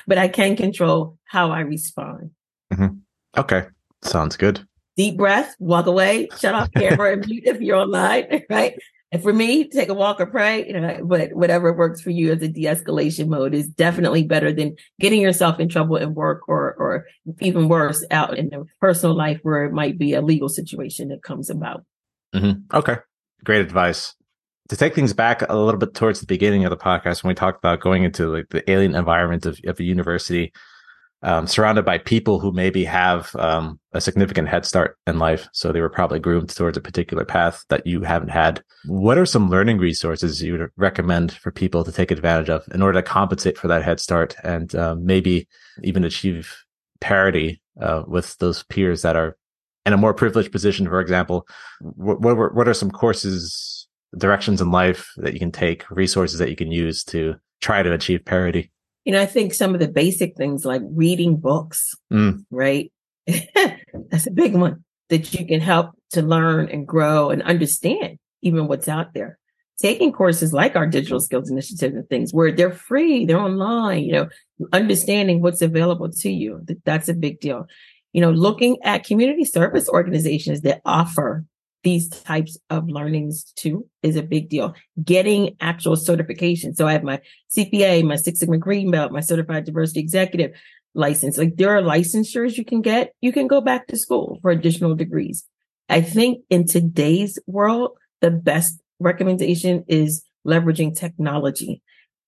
but 0.07 0.17
I 0.17 0.27
can 0.27 0.55
control 0.55 1.17
how 1.25 1.51
I 1.51 1.62
respond. 1.62 2.31
Mm-hmm. 2.73 2.97
Okay. 3.38 3.67
Sounds 4.01 4.38
good. 4.38 4.65
Deep 4.97 5.17
breath, 5.17 5.55
walk 5.59 5.85
away, 5.85 6.27
shut 6.39 6.55
off 6.55 6.69
camera 6.75 7.13
and 7.13 7.25
mute 7.25 7.43
if 7.45 7.62
you're 7.62 7.77
online, 7.77 8.43
right? 8.49 8.75
And 9.12 9.23
for 9.23 9.33
me, 9.33 9.67
take 9.67 9.89
a 9.89 9.93
walk 9.93 10.19
or 10.19 10.27
pray, 10.27 10.67
you 10.67 10.79
know, 10.79 10.99
but 11.03 11.33
whatever 11.33 11.73
works 11.73 11.99
for 11.99 12.12
you 12.12 12.31
as 12.31 12.43
a 12.43 12.47
de-escalation 12.47 13.27
mode 13.27 13.55
is 13.55 13.67
definitely 13.67 14.23
better 14.23 14.53
than 14.53 14.75
getting 14.99 15.19
yourself 15.19 15.59
in 15.59 15.67
trouble 15.67 15.95
in 15.95 16.13
work 16.13 16.41
or, 16.47 16.75
or 16.75 17.05
even 17.41 17.69
worse 17.69 18.05
out 18.12 18.38
in 18.38 18.49
the 18.49 18.65
personal 18.79 19.15
life 19.15 19.39
where 19.41 19.65
it 19.65 19.73
might 19.73 19.97
be 19.97 20.13
a 20.13 20.21
legal 20.21 20.49
situation 20.49 21.07
that 21.07 21.23
comes 21.23 21.49
about. 21.49 21.83
Mm-hmm. 22.35 22.75
Okay. 22.77 22.97
Great 23.43 23.62
advice 23.62 24.13
to 24.69 24.77
take 24.77 24.95
things 24.95 25.13
back 25.13 25.41
a 25.49 25.58
little 25.58 25.79
bit 25.79 25.93
towards 25.93 26.19
the 26.19 26.25
beginning 26.25 26.63
of 26.63 26.69
the 26.69 26.77
podcast 26.77 27.23
when 27.23 27.29
we 27.29 27.36
talked 27.36 27.58
about 27.58 27.82
going 27.82 28.03
into 28.03 28.34
like 28.34 28.49
the 28.49 28.69
alien 28.69 28.95
environment 28.95 29.45
of, 29.45 29.60
of 29.65 29.79
a 29.79 29.84
university 29.84 30.53
um, 31.21 31.47
surrounded 31.47 31.84
by 31.84 31.97
people 31.97 32.39
who 32.39 32.51
maybe 32.51 32.86
have 32.86 33.36
um, 33.36 33.77
a 33.91 33.99
significant 33.99 34.47
head 34.47 34.65
start 34.65 34.97
in 35.05 35.19
life 35.19 35.49
so 35.51 35.71
they 35.71 35.82
were 35.82 35.89
probably 35.89 36.19
groomed 36.19 36.49
towards 36.49 36.77
a 36.77 36.82
particular 36.82 37.25
path 37.25 37.65
that 37.69 37.86
you 37.86 38.01
haven't 38.01 38.29
had. 38.29 38.63
What 38.86 39.17
are 39.17 39.25
some 39.25 39.49
learning 39.49 39.79
resources 39.79 40.41
you 40.41 40.53
would 40.53 40.69
recommend 40.77 41.34
for 41.34 41.51
people 41.51 41.84
to 41.84 41.91
take 41.91 42.12
advantage 42.12 42.49
of 42.49 42.63
in 42.73 42.82
order 42.82 43.01
to 43.01 43.08
compensate 43.08 43.58
for 43.58 43.67
that 43.67 43.84
head 43.84 43.99
start 43.99 44.36
and 44.43 44.73
uh, 44.75 44.95
maybe 44.95 45.47
even 45.84 46.05
achieve 46.05 46.55
parity 47.01 47.62
uh, 47.82 48.03
with 48.08 48.38
those 48.38 48.63
peers 48.63 49.01
that 49.01 49.17
are 49.17 49.36
in 49.86 49.93
a 49.93 49.97
more 49.97 50.13
privileged 50.13 50.51
position, 50.51 50.88
for 50.88 51.01
example, 51.01 51.47
what, 51.82 52.21
what, 52.21 52.53
what 52.53 52.67
are 52.67 52.73
some 52.73 52.91
courses, 52.91 53.78
directions 54.17 54.61
in 54.61 54.71
life 54.71 55.11
that 55.17 55.33
you 55.33 55.39
can 55.39 55.51
take, 55.51 55.89
resources 55.89 56.39
that 56.39 56.49
you 56.49 56.55
can 56.55 56.71
use 56.71 57.03
to 57.05 57.35
try 57.61 57.83
to 57.83 57.93
achieve 57.93 58.25
parity? 58.25 58.71
You 59.05 59.13
know, 59.13 59.21
I 59.21 59.25
think 59.25 59.53
some 59.53 59.73
of 59.73 59.79
the 59.79 59.87
basic 59.87 60.35
things 60.35 60.65
like 60.65 60.81
reading 60.85 61.37
books, 61.37 61.95
mm. 62.11 62.43
right? 62.51 62.91
That's 63.27 64.27
a 64.27 64.31
big 64.31 64.55
one 64.55 64.83
that 65.09 65.33
you 65.33 65.45
can 65.45 65.59
help 65.59 65.91
to 66.11 66.21
learn 66.21 66.69
and 66.69 66.87
grow 66.87 67.29
and 67.29 67.41
understand 67.43 68.17
even 68.41 68.67
what's 68.67 68.87
out 68.87 69.13
there. 69.13 69.37
Taking 69.81 70.11
courses 70.11 70.51
like 70.51 70.75
our 70.75 70.85
digital 70.85 71.21
skills 71.21 71.49
initiative 71.49 71.93
and 71.93 72.07
things 72.09 72.33
where 72.33 72.51
they're 72.51 72.71
free, 72.71 73.25
they're 73.25 73.39
online, 73.39 74.03
you 74.03 74.11
know, 74.11 74.29
understanding 74.73 75.41
what's 75.41 75.61
available 75.61 76.09
to 76.09 76.29
you. 76.29 76.65
That's 76.83 77.07
a 77.07 77.13
big 77.13 77.39
deal. 77.39 77.65
You 78.11 78.21
know, 78.21 78.31
looking 78.31 78.77
at 78.83 79.05
community 79.05 79.45
service 79.45 79.87
organizations 79.87 80.61
that 80.61 80.81
offer 80.83 81.45
these 81.83 82.09
types 82.09 82.57
of 82.69 82.89
learnings 82.89 83.51
too 83.55 83.87
is 84.03 84.15
a 84.15 84.23
big 84.23 84.49
deal. 84.49 84.73
Getting 85.03 85.55
actual 85.61 85.95
certification. 85.95 86.75
So 86.75 86.87
I 86.87 86.93
have 86.93 87.03
my 87.03 87.21
CPA, 87.55 88.03
my 88.03 88.15
Six 88.15 88.39
Sigma 88.39 88.57
Green 88.57 88.91
Belt, 88.91 89.11
my 89.11 89.21
Certified 89.21 89.65
Diversity 89.65 89.99
Executive 89.99 90.51
license. 90.93 91.37
Like 91.37 91.55
there 91.55 91.75
are 91.75 91.81
licensures 91.81 92.57
you 92.57 92.65
can 92.65 92.81
get. 92.81 93.13
You 93.21 93.31
can 93.31 93.47
go 93.47 93.61
back 93.61 93.87
to 93.87 93.97
school 93.97 94.39
for 94.41 94.51
additional 94.51 94.95
degrees. 94.95 95.45
I 95.87 96.01
think 96.01 96.43
in 96.49 96.67
today's 96.67 97.39
world, 97.47 97.91
the 98.21 98.31
best 98.31 98.79
recommendation 98.99 99.85
is 99.87 100.23
leveraging 100.45 100.95
technology, 100.95 101.81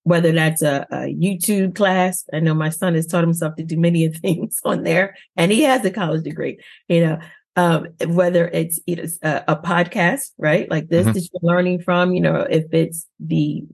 whether 0.04 0.32
that's 0.32 0.62
a, 0.62 0.86
a, 0.90 0.96
YouTube 1.14 1.74
class. 1.74 2.24
I 2.32 2.40
know 2.40 2.54
my 2.54 2.70
son 2.70 2.94
has 2.94 3.06
taught 3.06 3.24
himself 3.24 3.56
to 3.56 3.62
do 3.62 3.78
many 3.78 4.08
things 4.20 4.58
on 4.64 4.82
there 4.82 5.16
and 5.36 5.52
he 5.52 5.62
has 5.62 5.84
a 5.84 5.90
college 5.90 6.24
degree, 6.24 6.58
you 6.88 7.04
know, 7.04 7.18
um, 7.56 7.88
whether 8.06 8.48
it's 8.48 8.80
you 8.86 8.96
know, 8.96 9.04
a, 9.22 9.44
a, 9.48 9.56
podcast, 9.56 10.30
right? 10.38 10.70
Like 10.70 10.88
this 10.88 11.06
mm-hmm. 11.06 11.12
that 11.12 11.28
you're 11.32 11.52
learning 11.54 11.82
from, 11.82 12.14
you 12.14 12.20
know, 12.20 12.40
if 12.40 12.72
it's 12.72 13.06
the 13.20 13.64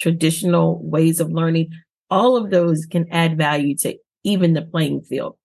traditional 0.00 0.80
ways 0.82 1.20
of 1.20 1.30
learning, 1.30 1.70
all 2.10 2.36
of 2.36 2.50
those 2.50 2.86
can 2.86 3.06
add 3.12 3.36
value 3.36 3.76
to 3.76 3.96
even 4.24 4.54
the 4.54 4.62
playing 4.62 5.02
field. 5.02 5.36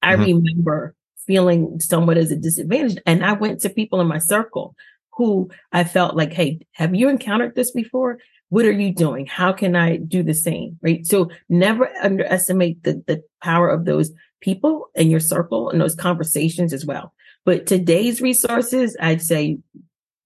I 0.00 0.14
mm-hmm. 0.14 0.38
remember 0.38 0.94
feeling 1.26 1.78
somewhat 1.80 2.16
as 2.16 2.30
a 2.30 2.36
disadvantage. 2.36 2.98
And 3.06 3.24
I 3.24 3.32
went 3.32 3.60
to 3.60 3.70
people 3.70 4.00
in 4.00 4.08
my 4.08 4.18
circle 4.18 4.74
who 5.12 5.50
I 5.72 5.84
felt 5.84 6.16
like, 6.16 6.32
Hey, 6.32 6.60
have 6.72 6.94
you 6.94 7.08
encountered 7.08 7.54
this 7.54 7.70
before? 7.70 8.18
What 8.48 8.64
are 8.64 8.72
you 8.72 8.94
doing? 8.94 9.26
How 9.26 9.52
can 9.52 9.76
I 9.76 9.96
do 9.96 10.22
the 10.22 10.34
same? 10.34 10.78
Right. 10.82 11.06
So 11.06 11.30
never 11.48 11.88
underestimate 12.02 12.82
the, 12.82 13.02
the 13.06 13.22
power 13.42 13.68
of 13.68 13.84
those 13.84 14.10
people 14.40 14.88
in 14.94 15.10
your 15.10 15.20
circle 15.20 15.70
and 15.70 15.80
those 15.80 15.94
conversations 15.94 16.72
as 16.72 16.84
well. 16.84 17.14
But 17.44 17.66
today's 17.66 18.20
resources, 18.20 18.96
I'd 19.00 19.22
say 19.22 19.58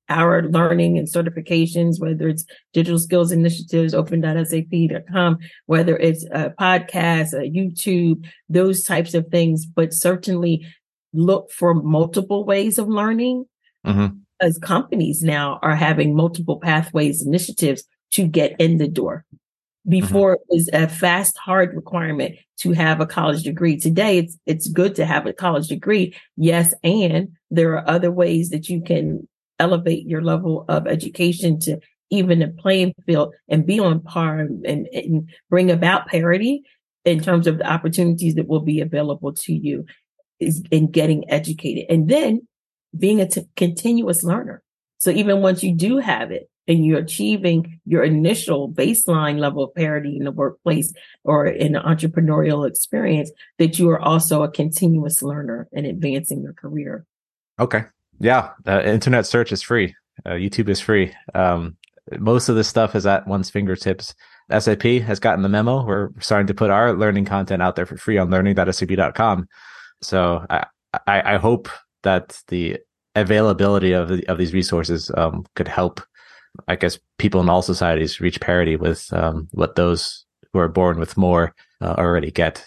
our 0.09 0.43
learning 0.45 0.99
and 0.99 1.09
certifications, 1.09 2.01
whether 2.01 2.29
it's 2.29 2.45
digital 2.73 2.99
skills 2.99 3.33
initiatives, 3.33 3.95
open.sap.com, 3.95 5.39
whether 5.67 5.97
it's 5.97 6.25
a 6.33 6.55
podcast, 6.59 7.33
a 7.33 7.51
YouTube, 7.51 8.25
those 8.49 8.85
types 8.85 9.15
of 9.15 9.27
things, 9.29 9.67
but 9.67 9.93
certainly 9.93 10.67
look 11.13 11.51
for 11.51 11.75
multiple 11.75 12.45
ways 12.45 12.79
of 12.79 12.89
learning. 12.89 13.47
Mm-hmm. 13.85 14.17
As 14.41 14.59
companies 14.59 15.23
now 15.23 15.59
are 15.63 15.77
having 15.77 16.15
multiple 16.15 16.61
pathways 16.61 17.25
initiatives 17.25 17.85
to 18.13 18.27
get 18.27 18.55
in 18.61 18.77
the 18.77 18.89
door. 18.89 19.25
Before 19.89 20.37
mm-hmm. 20.37 20.53
it 20.53 20.55
was 20.55 20.71
a 20.73 20.89
fast, 20.89 21.37
hard 21.39 21.75
requirement 21.75 22.37
to 22.59 22.73
have 22.73 23.01
a 23.01 23.07
college 23.07 23.43
degree. 23.43 23.79
Today, 23.79 24.19
it's 24.19 24.37
it's 24.47 24.69
good 24.69 24.95
to 24.97 25.07
have 25.07 25.27
a 25.27 25.33
college 25.33 25.69
degree. 25.69 26.15
Yes, 26.37 26.75
and 26.83 27.37
there 27.51 27.73
are 27.75 27.89
other 27.89 28.11
ways 28.11 28.51
that 28.51 28.69
you 28.69 28.83
can 28.83 29.29
elevate 29.59 30.07
your 30.07 30.23
level 30.23 30.65
of 30.69 30.87
education 30.87 31.59
to 31.61 31.79
even 32.11 32.39
the 32.41 32.49
playing 32.49 32.95
field 33.05 33.35
and 33.49 33.67
be 33.67 33.81
on 33.81 34.01
par 34.01 34.39
and, 34.39 34.65
and 34.65 35.31
bring 35.51 35.71
about 35.71 36.07
parity 36.07 36.63
in 37.05 37.21
terms 37.21 37.47
of 37.47 37.59
the 37.59 37.67
opportunities 37.67 38.35
that 38.35 38.49
will 38.49 38.61
be 38.61 38.81
available 38.81 39.33
to 39.33 39.53
you 39.53 39.85
is 40.39 40.63
in 40.71 40.91
getting 40.91 41.29
educated 41.31 41.87
and 41.89 42.09
then 42.09 42.47
being 42.97 43.21
a 43.21 43.29
t- 43.29 43.47
continuous 43.57 44.23
learner. 44.23 44.63
So 44.99 45.11
even 45.11 45.41
once 45.41 45.63
you 45.63 45.75
do 45.75 45.99
have 45.99 46.31
it 46.31 46.49
and 46.69 46.85
you're 46.85 46.99
achieving 46.99 47.81
your 47.87 48.03
initial 48.03 48.71
baseline 48.71 49.39
level 49.39 49.65
of 49.65 49.75
parity 49.75 50.17
in 50.17 50.25
the 50.25 50.33
workplace 50.33 50.93
or 51.25 51.47
in 51.47 51.73
the 51.73 51.81
entrepreneurial 51.81 52.69
experience, 52.69 53.31
that 53.59 53.79
you 53.79 53.89
are 53.91 54.01
also 54.01 54.43
a 54.43 54.51
continuous 54.51 55.23
learner 55.23 55.69
and 55.73 55.87
advancing 55.87 56.43
your 56.43 56.53
career. 56.53 57.07
Okay. 57.59 57.85
Yeah, 58.19 58.51
uh, 58.67 58.83
internet 58.83 59.27
search 59.27 59.53
is 59.53 59.63
free. 59.63 59.95
Uh, 60.25 60.31
YouTube 60.31 60.69
is 60.69 60.81
free. 60.81 61.13
Um, 61.35 61.77
most 62.19 62.49
of 62.49 62.57
this 62.57 62.69
stuff 62.69 62.95
is 62.95 63.07
at 63.07 63.27
one's 63.27 63.51
fingertips. 63.51 64.15
SAP 64.57 64.83
has 64.83 65.19
gotten 65.19 65.43
the 65.43 65.49
memo. 65.49 65.85
We're 65.85 66.11
starting 66.21 66.47
to 66.47 66.55
put 66.55 66.71
our 66.71 66.93
learning 66.95 67.25
content 67.25 67.63
out 67.63 67.77
there 67.77 67.87
for 67.87 67.97
free 67.97 68.17
on 68.17 68.31
learning.sap.com. 68.31 69.49
So 70.03 70.47
I, 70.49 70.67
I, 71.07 71.35
I 71.35 71.37
hope 71.37 71.69
that 72.05 72.41
the 72.49 72.79
availability 73.17 73.93
of 73.93 74.09
the, 74.09 74.27
of 74.29 74.39
these 74.39 74.55
resources 74.55 75.11
um, 75.17 75.45
could 75.57 75.69
help, 75.69 76.01
I 76.69 76.77
guess, 76.77 76.99
people 77.19 77.41
in 77.41 77.49
all 77.49 77.63
societies 77.63 78.21
reach 78.21 78.41
parity 78.41 78.77
with 78.77 79.13
um, 79.13 79.49
what 79.53 79.77
those 79.77 80.25
who 80.53 80.59
are 80.59 80.69
born 80.69 80.99
with 80.99 81.17
more 81.17 81.55
uh, 81.81 81.95
already 81.99 82.31
get. 82.31 82.67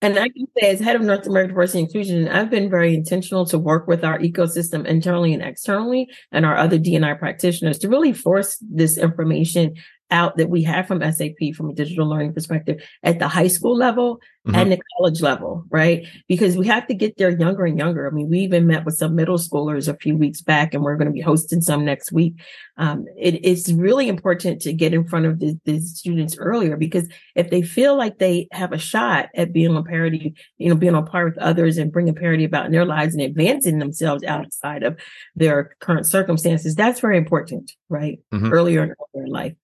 And 0.00 0.16
I 0.16 0.28
can 0.28 0.46
say, 0.56 0.70
as 0.70 0.78
head 0.78 0.94
of 0.94 1.02
North 1.02 1.26
American 1.26 1.50
Diversity 1.54 1.80
Inclusion, 1.80 2.28
I've 2.28 2.50
been 2.50 2.70
very 2.70 2.94
intentional 2.94 3.44
to 3.46 3.58
work 3.58 3.88
with 3.88 4.04
our 4.04 4.18
ecosystem 4.20 4.86
internally 4.86 5.34
and 5.34 5.42
externally 5.42 6.08
and 6.30 6.46
our 6.46 6.56
other 6.56 6.78
DNI 6.78 7.18
practitioners 7.18 7.78
to 7.78 7.88
really 7.88 8.12
force 8.12 8.56
this 8.60 8.96
information 8.96 9.74
out 10.10 10.36
that 10.36 10.48
we 10.48 10.62
have 10.62 10.86
from 10.86 11.00
SAP 11.12 11.54
from 11.54 11.70
a 11.70 11.74
digital 11.74 12.08
learning 12.08 12.32
perspective 12.32 12.82
at 13.02 13.18
the 13.18 13.28
high 13.28 13.48
school 13.48 13.76
level 13.76 14.20
mm-hmm. 14.46 14.54
and 14.54 14.72
the 14.72 14.80
college 14.96 15.20
level, 15.20 15.64
right? 15.70 16.06
Because 16.26 16.56
we 16.56 16.66
have 16.66 16.86
to 16.86 16.94
get 16.94 17.16
there 17.16 17.30
younger 17.30 17.64
and 17.64 17.78
younger. 17.78 18.06
I 18.06 18.10
mean, 18.10 18.28
we 18.28 18.40
even 18.40 18.66
met 18.66 18.84
with 18.84 18.96
some 18.96 19.14
middle 19.14 19.38
schoolers 19.38 19.88
a 19.88 19.96
few 19.96 20.16
weeks 20.16 20.40
back, 20.40 20.74
and 20.74 20.82
we're 20.82 20.96
going 20.96 21.08
to 21.08 21.12
be 21.12 21.20
hosting 21.20 21.60
some 21.60 21.84
next 21.84 22.12
week. 22.12 22.34
Um, 22.76 23.06
it, 23.16 23.44
it's 23.44 23.70
really 23.70 24.08
important 24.08 24.62
to 24.62 24.72
get 24.72 24.94
in 24.94 25.06
front 25.06 25.26
of 25.26 25.38
the, 25.38 25.58
the, 25.64 25.80
students 25.80 26.36
earlier 26.38 26.76
because 26.76 27.08
if 27.34 27.50
they 27.50 27.62
feel 27.62 27.96
like 27.96 28.18
they 28.18 28.48
have 28.52 28.72
a 28.72 28.78
shot 28.78 29.28
at 29.34 29.52
being 29.52 29.74
on 29.74 29.84
parity, 29.84 30.34
you 30.58 30.68
know, 30.68 30.74
being 30.74 30.94
on 30.94 31.06
par 31.06 31.24
with 31.24 31.38
others 31.38 31.78
and 31.78 31.92
bringing 31.92 32.14
parity 32.14 32.44
about 32.44 32.66
in 32.66 32.72
their 32.72 32.84
lives 32.84 33.14
and 33.14 33.22
advancing 33.22 33.78
themselves 33.78 34.22
outside 34.24 34.82
of 34.82 34.98
their 35.34 35.74
current 35.80 36.06
circumstances, 36.06 36.74
that's 36.74 37.00
very 37.00 37.16
important, 37.16 37.72
right? 37.88 38.20
Mm-hmm. 38.32 38.52
Earlier 38.52 38.84
in, 38.84 38.94
in 39.14 39.26
life. 39.26 39.54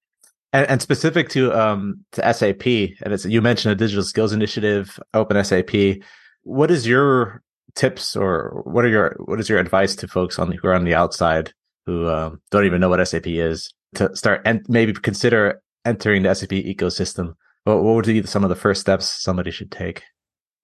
And, 0.55 0.71
and, 0.71 0.81
specific 0.81 1.31
to 1.31 1.53
um 1.53 2.05
to 2.12 2.33
SAP, 2.33 2.64
and 3.03 3.12
it's 3.12 3.25
you 3.25 3.43
mentioned 3.43 3.73
a 3.73 3.75
digital 3.75 4.05
skills 4.05 4.33
initiative, 4.33 5.01
Open 5.12 5.43
SAP. 5.43 5.99
What 6.45 6.71
is 6.71 6.87
your 6.87 7.43
tips 7.75 8.14
or 8.14 8.62
what 8.64 8.85
are 8.85 8.88
your 8.88 9.17
what 9.25 9.40
is 9.40 9.49
your 9.49 9.59
advice 9.59 9.97
to 9.97 10.07
folks 10.07 10.38
on 10.38 10.53
who 10.53 10.69
are 10.69 10.75
on 10.75 10.85
the 10.85 10.95
outside 10.95 11.53
who 11.87 12.09
um, 12.09 12.40
don't 12.51 12.64
even 12.67 12.81
know 12.81 12.88
what 12.88 13.05
SAP 13.07 13.27
is 13.27 13.75
to 13.97 14.14
start 14.14 14.43
and 14.45 14.64
maybe 14.69 14.93
consider 14.93 15.61
entering 15.85 16.23
the 16.23 16.33
SAP 16.33 16.51
ecosystem? 16.51 17.35
What, 17.64 17.83
what 17.83 17.95
would 17.95 18.07
be 18.07 18.23
some 18.23 18.45
of 18.45 18.49
the 18.49 18.57
first 18.57 18.81
steps 18.81 19.07
somebody 19.07 19.51
should 19.51 19.73
take? 19.73 20.03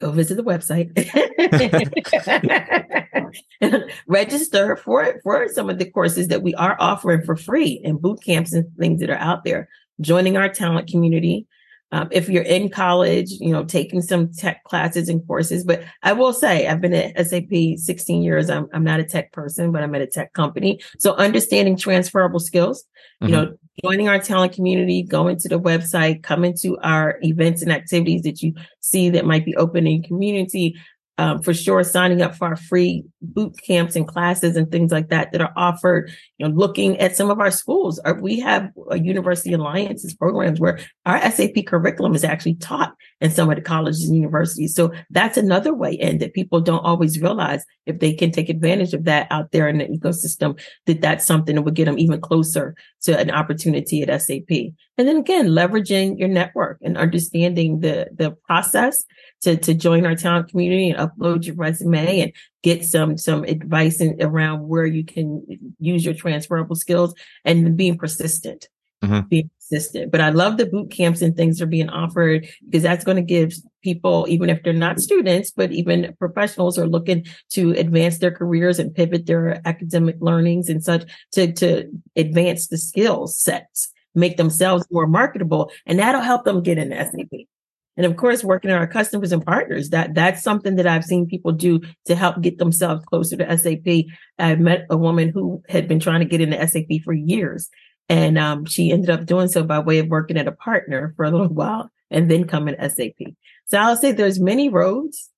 Go 0.01 0.13
visit 0.13 0.37
the 0.37 0.45
website. 0.45 0.97
Register 4.07 4.77
for 4.77 5.21
for 5.23 5.49
some 5.49 5.69
of 5.69 5.79
the 5.79 5.91
courses 5.91 6.29
that 6.29 6.43
we 6.43 6.55
are 6.55 6.77
offering 6.81 7.23
for 7.23 7.37
free 7.37 7.83
and 7.85 8.01
boot 8.01 8.23
camps 8.23 8.55
and 8.55 8.65
things 8.79 9.01
that 9.01 9.11
are 9.11 9.19
out 9.19 9.45
there 9.45 9.69
joining 10.01 10.37
our 10.37 10.49
talent 10.49 10.89
community. 10.89 11.47
Um, 11.93 12.09
if 12.13 12.29
you're 12.29 12.45
in 12.45 12.69
college, 12.69 13.31
you 13.33 13.51
know, 13.51 13.65
taking 13.65 14.01
some 14.01 14.33
tech 14.33 14.63
classes 14.63 15.09
and 15.09 15.27
courses. 15.27 15.65
But 15.65 15.83
I 16.05 16.13
will 16.13 16.33
say, 16.33 16.69
I've 16.69 16.81
been 16.81 16.95
at 16.95 17.27
SAP 17.27 17.79
16 17.79 18.23
years. 18.23 18.49
I'm, 18.49 18.69
I'm 18.73 18.85
not 18.85 19.01
a 19.01 19.05
tech 19.05 19.33
person, 19.33 19.73
but 19.73 19.83
I'm 19.83 19.95
at 19.97 20.01
a 20.01 20.07
tech 20.07 20.33
company. 20.33 20.81
So 21.01 21.15
understanding 21.15 21.77
transferable 21.77 22.39
skills, 22.39 22.85
mm-hmm. 23.21 23.27
you 23.27 23.37
know, 23.37 23.57
joining 23.85 24.09
our 24.09 24.21
talent 24.21 24.53
community, 24.53 25.03
going 25.03 25.37
to 25.39 25.49
the 25.49 25.59
website, 25.59 26.23
coming 26.23 26.55
to 26.63 26.79
our 26.79 27.19
events 27.23 27.61
and 27.61 27.73
activities 27.73 28.23
that 28.23 28.41
you 28.41 28.55
see 28.79 29.11
that 29.11 29.27
might 29.27 29.45
be 29.45 29.57
open 29.57 29.89
in 29.89 30.05
community, 30.05 30.77
um, 31.21 31.43
for 31.43 31.53
sure 31.53 31.85
signing 31.85 32.23
up 32.23 32.35
for 32.35 32.49
our 32.49 32.57
free 32.57 33.05
boot 33.21 33.55
camps 33.63 33.95
and 33.95 34.09
classes 34.09 34.57
and 34.57 34.73
things 34.73 34.91
like 34.91 35.11
that 35.11 35.31
that 35.33 35.43
are 35.43 35.53
offered 35.55 36.11
you 36.39 36.49
know 36.49 36.55
looking 36.55 36.99
at 36.99 37.15
some 37.15 37.31
of 37.31 37.39
our 37.39 37.51
schools. 37.51 38.01
Uh, 38.07 38.15
we 38.19 38.41
have 38.41 38.71
a 38.91 38.99
university 38.99 39.53
alliances 39.53 40.15
programs 40.15 40.59
where 40.59 40.79
our 41.05 41.21
sap 41.31 41.51
curriculum 41.67 42.15
is 42.15 42.25
actually 42.25 42.55
taught 42.55 42.95
in 43.21 43.31
some 43.31 43.51
of 43.51 43.57
the 43.57 43.61
colleges 43.61 44.07
and 44.07 44.17
universities. 44.17 44.75
So 44.75 44.93
that's 45.11 45.37
another 45.37 45.75
way 45.75 45.93
in 45.93 46.19
that 46.19 46.33
people 46.33 46.63
don't 46.63 46.87
always 46.87 47.21
realize 47.21 47.67
if 47.85 47.99
they 47.99 48.15
can 48.15 48.31
take 48.31 48.49
advantage 48.49 48.95
of 48.95 49.05
that 49.05 49.27
out 49.31 49.53
there 49.53 49.69
in 49.69 49.77
the 49.77 49.89
ecosystem 49.89 50.59
that 50.87 51.03
that's 51.03 51.27
something 51.27 51.55
that 51.55 51.63
would 51.63 51.75
get 51.75 51.85
them 51.85 51.99
even 51.99 52.19
closer 52.19 52.75
to 53.03 53.19
an 53.19 53.31
opportunity 53.31 54.03
at 54.03 54.23
sap 54.23 54.73
and 55.01 55.09
then 55.09 55.17
again 55.17 55.49
leveraging 55.49 56.19
your 56.19 56.29
network 56.29 56.79
and 56.83 56.99
understanding 56.99 57.81
the 57.81 58.09
the 58.15 58.33
process 58.47 59.05
to 59.41 59.57
to 59.57 59.73
join 59.73 60.05
our 60.05 60.15
talent 60.15 60.51
community 60.51 60.91
and 60.91 60.99
upload 60.99 61.47
your 61.47 61.57
resume 61.57 62.21
and 62.21 62.33
get 62.63 62.85
some 62.85 63.17
some 63.17 63.45
advice 63.45 64.01
in, 64.01 64.17
around 64.21 64.69
where 64.69 64.85
you 64.85 65.05
can 65.05 65.45
use 65.79 66.05
your 66.05 66.15
transferable 66.15 66.77
skills 66.77 67.15
and 67.45 67.77
being 67.77 67.97
persistent. 67.97 68.69
Mm-hmm. 69.03 69.29
Being 69.29 69.51
persistent. 69.57 70.13
But 70.13 70.21
I 70.21 70.29
love 70.29 70.59
the 70.59 70.67
boot 70.67 70.91
camps 70.91 71.23
and 71.23 71.35
things 71.35 71.63
are 71.63 71.67
being 71.67 71.89
offered 71.89 72.47
because 72.67 72.83
that's 72.83 73.03
going 73.03 73.17
to 73.17 73.23
give 73.23 73.55
people, 73.83 74.27
even 74.29 74.51
if 74.51 74.63
they're 74.63 74.75
not 74.75 75.01
students, 75.01 75.51
but 75.51 75.73
even 75.73 76.15
professionals 76.19 76.79
are 76.79 76.87
looking 76.87 77.25
to 77.53 77.71
advance 77.71 78.19
their 78.19 78.31
careers 78.31 78.79
and 78.79 78.95
pivot 78.95 79.25
their 79.25 79.67
academic 79.67 80.17
learnings 80.21 80.69
and 80.69 80.85
such 80.85 81.11
to, 81.33 81.51
to 81.55 81.91
advance 82.15 82.69
the 82.69 82.77
skill 82.77 83.27
sets, 83.27 83.91
make 84.15 84.37
themselves 84.37 84.87
more 84.91 85.07
marketable. 85.07 85.71
And 85.87 85.99
that'll 85.99 86.21
help 86.21 86.45
them 86.45 86.63
get 86.63 86.79
in 86.79 86.91
the 86.91 86.97
SAP. 86.97 87.47
And 87.97 88.07
of 88.07 88.17
course, 88.17 88.43
working 88.43 88.71
on 88.71 88.79
our 88.79 88.87
customers 88.87 89.33
and 89.33 89.45
partners, 89.45 89.91
that 89.91 90.15
that's 90.15 90.43
something 90.43 90.77
that 90.77 90.87
I've 90.87 91.05
seen 91.05 91.27
people 91.27 91.53
do 91.53 91.81
to 92.07 92.15
help 92.15 92.41
get 92.41 92.59
themselves 92.59 93.05
closer 93.05 93.37
to 93.37 93.59
SAP. 93.59 94.07
I 94.39 94.55
met 94.55 94.87
a 94.89 94.97
woman 94.97 95.29
who 95.29 95.63
had 95.69 95.87
been 95.87 96.01
trying 96.01 96.21
to 96.21 96.27
get 96.27 96.41
into 96.41 96.67
SAP 96.67 97.03
for 97.05 97.13
years. 97.13 97.69
And 98.09 98.39
um, 98.39 98.65
she 98.65 98.91
ended 98.91 99.11
up 99.11 99.27
doing 99.27 99.49
so 99.49 99.63
by 99.63 99.79
way 99.79 99.99
of 99.99 100.09
working 100.09 100.37
at 100.37 100.49
a 100.49 100.53
partner 100.53 101.13
for 101.17 101.25
a 101.25 101.31
little 101.31 101.49
while 101.49 101.91
and 102.11 102.31
then 102.31 102.47
coming 102.47 102.75
to 102.77 102.91
SAP. 102.91 103.35
So 103.69 103.79
I'll 103.79 103.97
say 103.97 104.13
there's 104.13 104.41
many 104.41 104.69
roads 104.69 105.31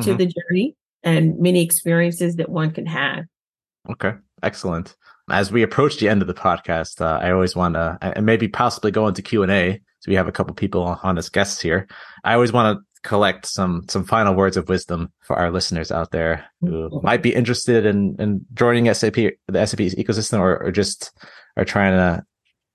to 0.00 0.10
mm-hmm. 0.10 0.16
the 0.16 0.26
journey 0.26 0.76
and 1.02 1.38
many 1.38 1.62
experiences 1.62 2.36
that 2.36 2.48
one 2.48 2.70
can 2.70 2.86
have. 2.86 3.24
Okay, 3.90 4.12
excellent. 4.42 4.96
As 5.30 5.50
we 5.50 5.62
approach 5.62 5.98
the 5.98 6.08
end 6.08 6.20
of 6.20 6.28
the 6.28 6.34
podcast, 6.34 7.00
uh, 7.00 7.18
I 7.24 7.30
always 7.30 7.56
want 7.56 7.74
to, 7.74 7.98
and 8.02 8.26
maybe 8.26 8.46
possibly 8.46 8.90
go 8.90 9.08
into 9.08 9.22
Q 9.22 9.42
and 9.42 9.52
A 9.52 9.80
so 10.04 10.10
we 10.10 10.16
have 10.16 10.28
a 10.28 10.32
couple 10.32 10.54
people 10.54 10.98
on 11.02 11.16
as 11.16 11.30
guests 11.30 11.62
here. 11.62 11.88
I 12.24 12.34
always 12.34 12.52
want 12.52 12.78
to 12.78 13.08
collect 13.08 13.46
some 13.46 13.86
some 13.88 14.04
final 14.04 14.34
words 14.34 14.58
of 14.58 14.68
wisdom 14.68 15.10
for 15.20 15.36
our 15.36 15.50
listeners 15.50 15.90
out 15.90 16.10
there 16.10 16.44
who 16.60 16.90
mm-hmm. 16.90 17.06
might 17.06 17.22
be 17.22 17.34
interested 17.34 17.86
in 17.86 18.14
in 18.18 18.44
joining 18.52 18.92
SAP 18.92 19.14
the 19.14 19.66
SAP 19.66 19.80
ecosystem 19.80 20.40
or, 20.40 20.62
or 20.62 20.70
just 20.70 21.10
are 21.56 21.64
trying 21.64 21.92
to 21.92 22.22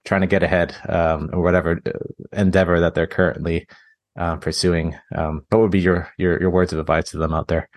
trying 0.05 0.21
to 0.21 0.27
get 0.27 0.41
ahead 0.41 0.75
um, 0.89 1.29
or 1.31 1.43
whatever 1.43 1.79
uh, 1.85 1.91
endeavor 2.33 2.79
that 2.79 2.95
they're 2.95 3.05
currently 3.05 3.67
uh, 4.17 4.37
pursuing. 4.37 4.95
Um, 5.15 5.45
what 5.49 5.59
would 5.61 5.71
be 5.71 5.81
your, 5.81 6.11
your 6.17 6.41
your 6.41 6.49
words 6.49 6.73
of 6.73 6.79
advice 6.79 7.11
to 7.11 7.17
them 7.17 7.33
out 7.35 7.47
there? 7.47 7.69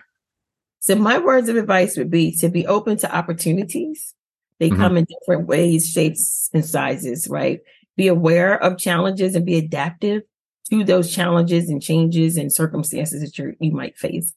So 0.79 0.95
my 0.95 1.19
words 1.19 1.47
of 1.47 1.57
advice 1.57 1.95
would 1.95 2.09
be 2.09 2.35
to 2.37 2.49
be 2.49 2.65
open 2.65 2.97
to 2.97 3.15
opportunities. 3.15 4.15
They 4.59 4.69
mm-hmm. 4.69 4.81
come 4.81 4.97
in 4.97 5.05
different 5.05 5.47
ways, 5.47 5.89
shapes, 5.89 6.49
and 6.53 6.65
sizes, 6.65 7.27
right? 7.27 7.59
be 7.95 8.07
aware 8.07 8.61
of 8.61 8.77
challenges 8.77 9.35
and 9.35 9.45
be 9.45 9.57
adaptive 9.57 10.23
to 10.69 10.83
those 10.83 11.13
challenges 11.13 11.69
and 11.69 11.81
changes 11.81 12.37
and 12.37 12.51
circumstances 12.51 13.21
that 13.21 13.37
you 13.37 13.55
you 13.59 13.71
might 13.71 13.97
face. 13.97 14.33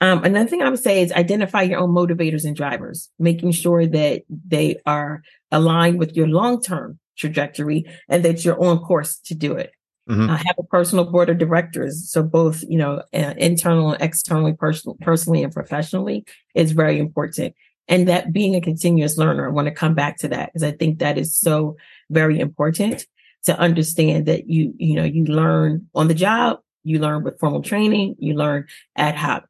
Um, 0.00 0.24
another 0.24 0.48
thing 0.48 0.62
I 0.62 0.68
would 0.68 0.82
say 0.82 1.02
is 1.02 1.12
identify 1.12 1.62
your 1.62 1.80
own 1.80 1.90
motivators 1.90 2.44
and 2.44 2.56
drivers, 2.56 3.10
making 3.18 3.52
sure 3.52 3.86
that 3.86 4.22
they 4.28 4.76
are 4.86 5.22
aligned 5.50 5.98
with 5.98 6.16
your 6.16 6.26
long 6.26 6.62
term 6.62 6.98
trajectory 7.16 7.84
and 8.08 8.24
that 8.24 8.44
you're 8.44 8.62
on 8.62 8.78
course 8.80 9.18
to 9.26 9.34
do 9.34 9.52
it. 9.52 9.72
Mm-hmm. 10.08 10.28
Uh, 10.28 10.36
have 10.36 10.56
a 10.58 10.64
personal 10.64 11.10
board 11.10 11.30
of 11.30 11.38
directors, 11.38 12.10
so 12.10 12.22
both 12.22 12.62
you 12.68 12.78
know 12.78 13.02
uh, 13.14 13.34
internal 13.36 13.92
and 13.92 14.02
externally, 14.02 14.52
personal, 14.52 14.96
personally 15.00 15.42
and 15.42 15.52
professionally 15.52 16.26
is 16.54 16.72
very 16.72 16.98
important. 16.98 17.54
And 17.88 18.08
that 18.08 18.32
being 18.32 18.54
a 18.54 18.60
continuous 18.60 19.18
learner, 19.18 19.46
I 19.46 19.52
want 19.52 19.66
to 19.68 19.74
come 19.74 19.94
back 19.94 20.18
to 20.18 20.28
that 20.28 20.52
because 20.52 20.62
I 20.62 20.72
think 20.72 20.98
that 20.98 21.18
is 21.18 21.36
so 21.36 21.76
very 22.10 22.40
important 22.40 23.06
to 23.44 23.58
understand 23.58 24.26
that 24.26 24.48
you, 24.48 24.74
you 24.78 24.94
know, 24.94 25.04
you 25.04 25.24
learn 25.24 25.88
on 25.94 26.08
the 26.08 26.14
job, 26.14 26.60
you 26.82 26.98
learn 26.98 27.22
with 27.22 27.38
formal 27.38 27.62
training, 27.62 28.16
you 28.18 28.34
learn 28.34 28.66
ad 28.96 29.16
hoc. 29.16 29.44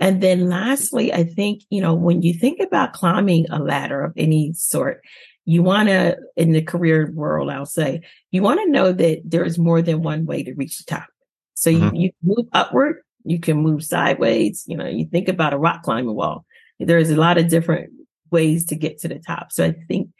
And 0.00 0.20
then 0.20 0.48
lastly, 0.48 1.12
I 1.12 1.24
think, 1.24 1.62
you 1.70 1.80
know, 1.80 1.94
when 1.94 2.22
you 2.22 2.32
think 2.32 2.60
about 2.60 2.92
climbing 2.92 3.46
a 3.50 3.58
ladder 3.58 4.02
of 4.02 4.12
any 4.16 4.52
sort, 4.54 5.02
you 5.44 5.62
want 5.62 5.88
to, 5.88 6.16
in 6.36 6.52
the 6.52 6.62
career 6.62 7.10
world, 7.12 7.50
I'll 7.50 7.66
say, 7.66 8.02
you 8.30 8.42
want 8.42 8.60
to 8.60 8.70
know 8.70 8.92
that 8.92 9.22
there 9.24 9.44
is 9.44 9.58
more 9.58 9.82
than 9.82 10.02
one 10.02 10.26
way 10.26 10.42
to 10.42 10.54
reach 10.54 10.78
the 10.78 10.84
top. 10.84 11.06
So 11.54 11.70
mm-hmm. 11.70 11.96
you, 11.96 12.02
you 12.02 12.12
move 12.22 12.46
upward, 12.52 13.02
you 13.24 13.40
can 13.40 13.58
move 13.58 13.82
sideways. 13.82 14.64
You 14.66 14.76
know, 14.76 14.86
you 14.86 15.06
think 15.06 15.28
about 15.28 15.52
a 15.52 15.58
rock 15.58 15.82
climbing 15.82 16.14
wall. 16.14 16.44
There's 16.78 17.10
a 17.10 17.16
lot 17.16 17.38
of 17.38 17.48
different 17.48 17.90
ways 18.30 18.66
to 18.66 18.76
get 18.76 18.98
to 19.00 19.08
the 19.08 19.18
top. 19.18 19.52
So 19.52 19.64
I 19.64 19.74
think 19.88 20.10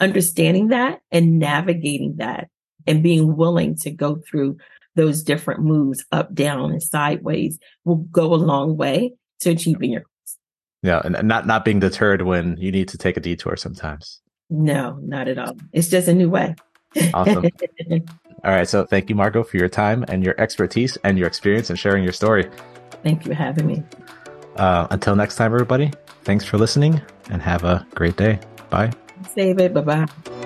understanding 0.00 0.68
that 0.68 1.00
and 1.10 1.38
navigating 1.38 2.16
that 2.16 2.48
and 2.86 3.02
being 3.02 3.36
willing 3.36 3.76
to 3.76 3.90
go 3.90 4.20
through 4.28 4.56
those 4.94 5.22
different 5.22 5.62
moves 5.62 6.04
up, 6.12 6.34
down, 6.34 6.70
and 6.70 6.82
sideways 6.82 7.58
will 7.84 7.96
go 7.96 8.34
a 8.34 8.36
long 8.36 8.76
way 8.76 9.14
to 9.40 9.50
achieving 9.50 9.92
your 9.92 10.00
goals. 10.00 10.38
Yeah, 10.82 11.00
and 11.04 11.26
not 11.26 11.46
not 11.46 11.64
being 11.64 11.80
deterred 11.80 12.22
when 12.22 12.56
you 12.58 12.70
need 12.72 12.88
to 12.88 12.98
take 12.98 13.16
a 13.16 13.20
detour 13.20 13.56
sometimes. 13.56 14.20
No, 14.50 14.98
not 15.02 15.28
at 15.28 15.38
all. 15.38 15.56
It's 15.72 15.88
just 15.88 16.08
a 16.08 16.14
new 16.14 16.28
way. 16.28 16.54
Awesome. 17.14 17.46
all 18.44 18.52
right. 18.52 18.68
So 18.68 18.84
thank 18.84 19.08
you, 19.08 19.14
Margot, 19.14 19.44
for 19.44 19.56
your 19.56 19.68
time 19.68 20.04
and 20.08 20.22
your 20.22 20.38
expertise 20.38 20.98
and 21.04 21.18
your 21.18 21.26
experience 21.26 21.70
and 21.70 21.78
sharing 21.78 22.04
your 22.04 22.12
story. 22.12 22.50
Thank 23.02 23.24
you 23.24 23.30
for 23.30 23.34
having 23.34 23.66
me. 23.66 23.82
Uh, 24.56 24.86
until 24.90 25.16
next 25.16 25.36
time, 25.36 25.52
everybody, 25.52 25.90
thanks 26.24 26.44
for 26.44 26.58
listening 26.58 27.00
and 27.30 27.40
have 27.42 27.64
a 27.64 27.86
great 27.94 28.16
day. 28.16 28.38
Bye. 28.70 28.90
Save 29.34 29.58
it. 29.60 29.74
Bye 29.74 29.80
bye. 29.80 30.38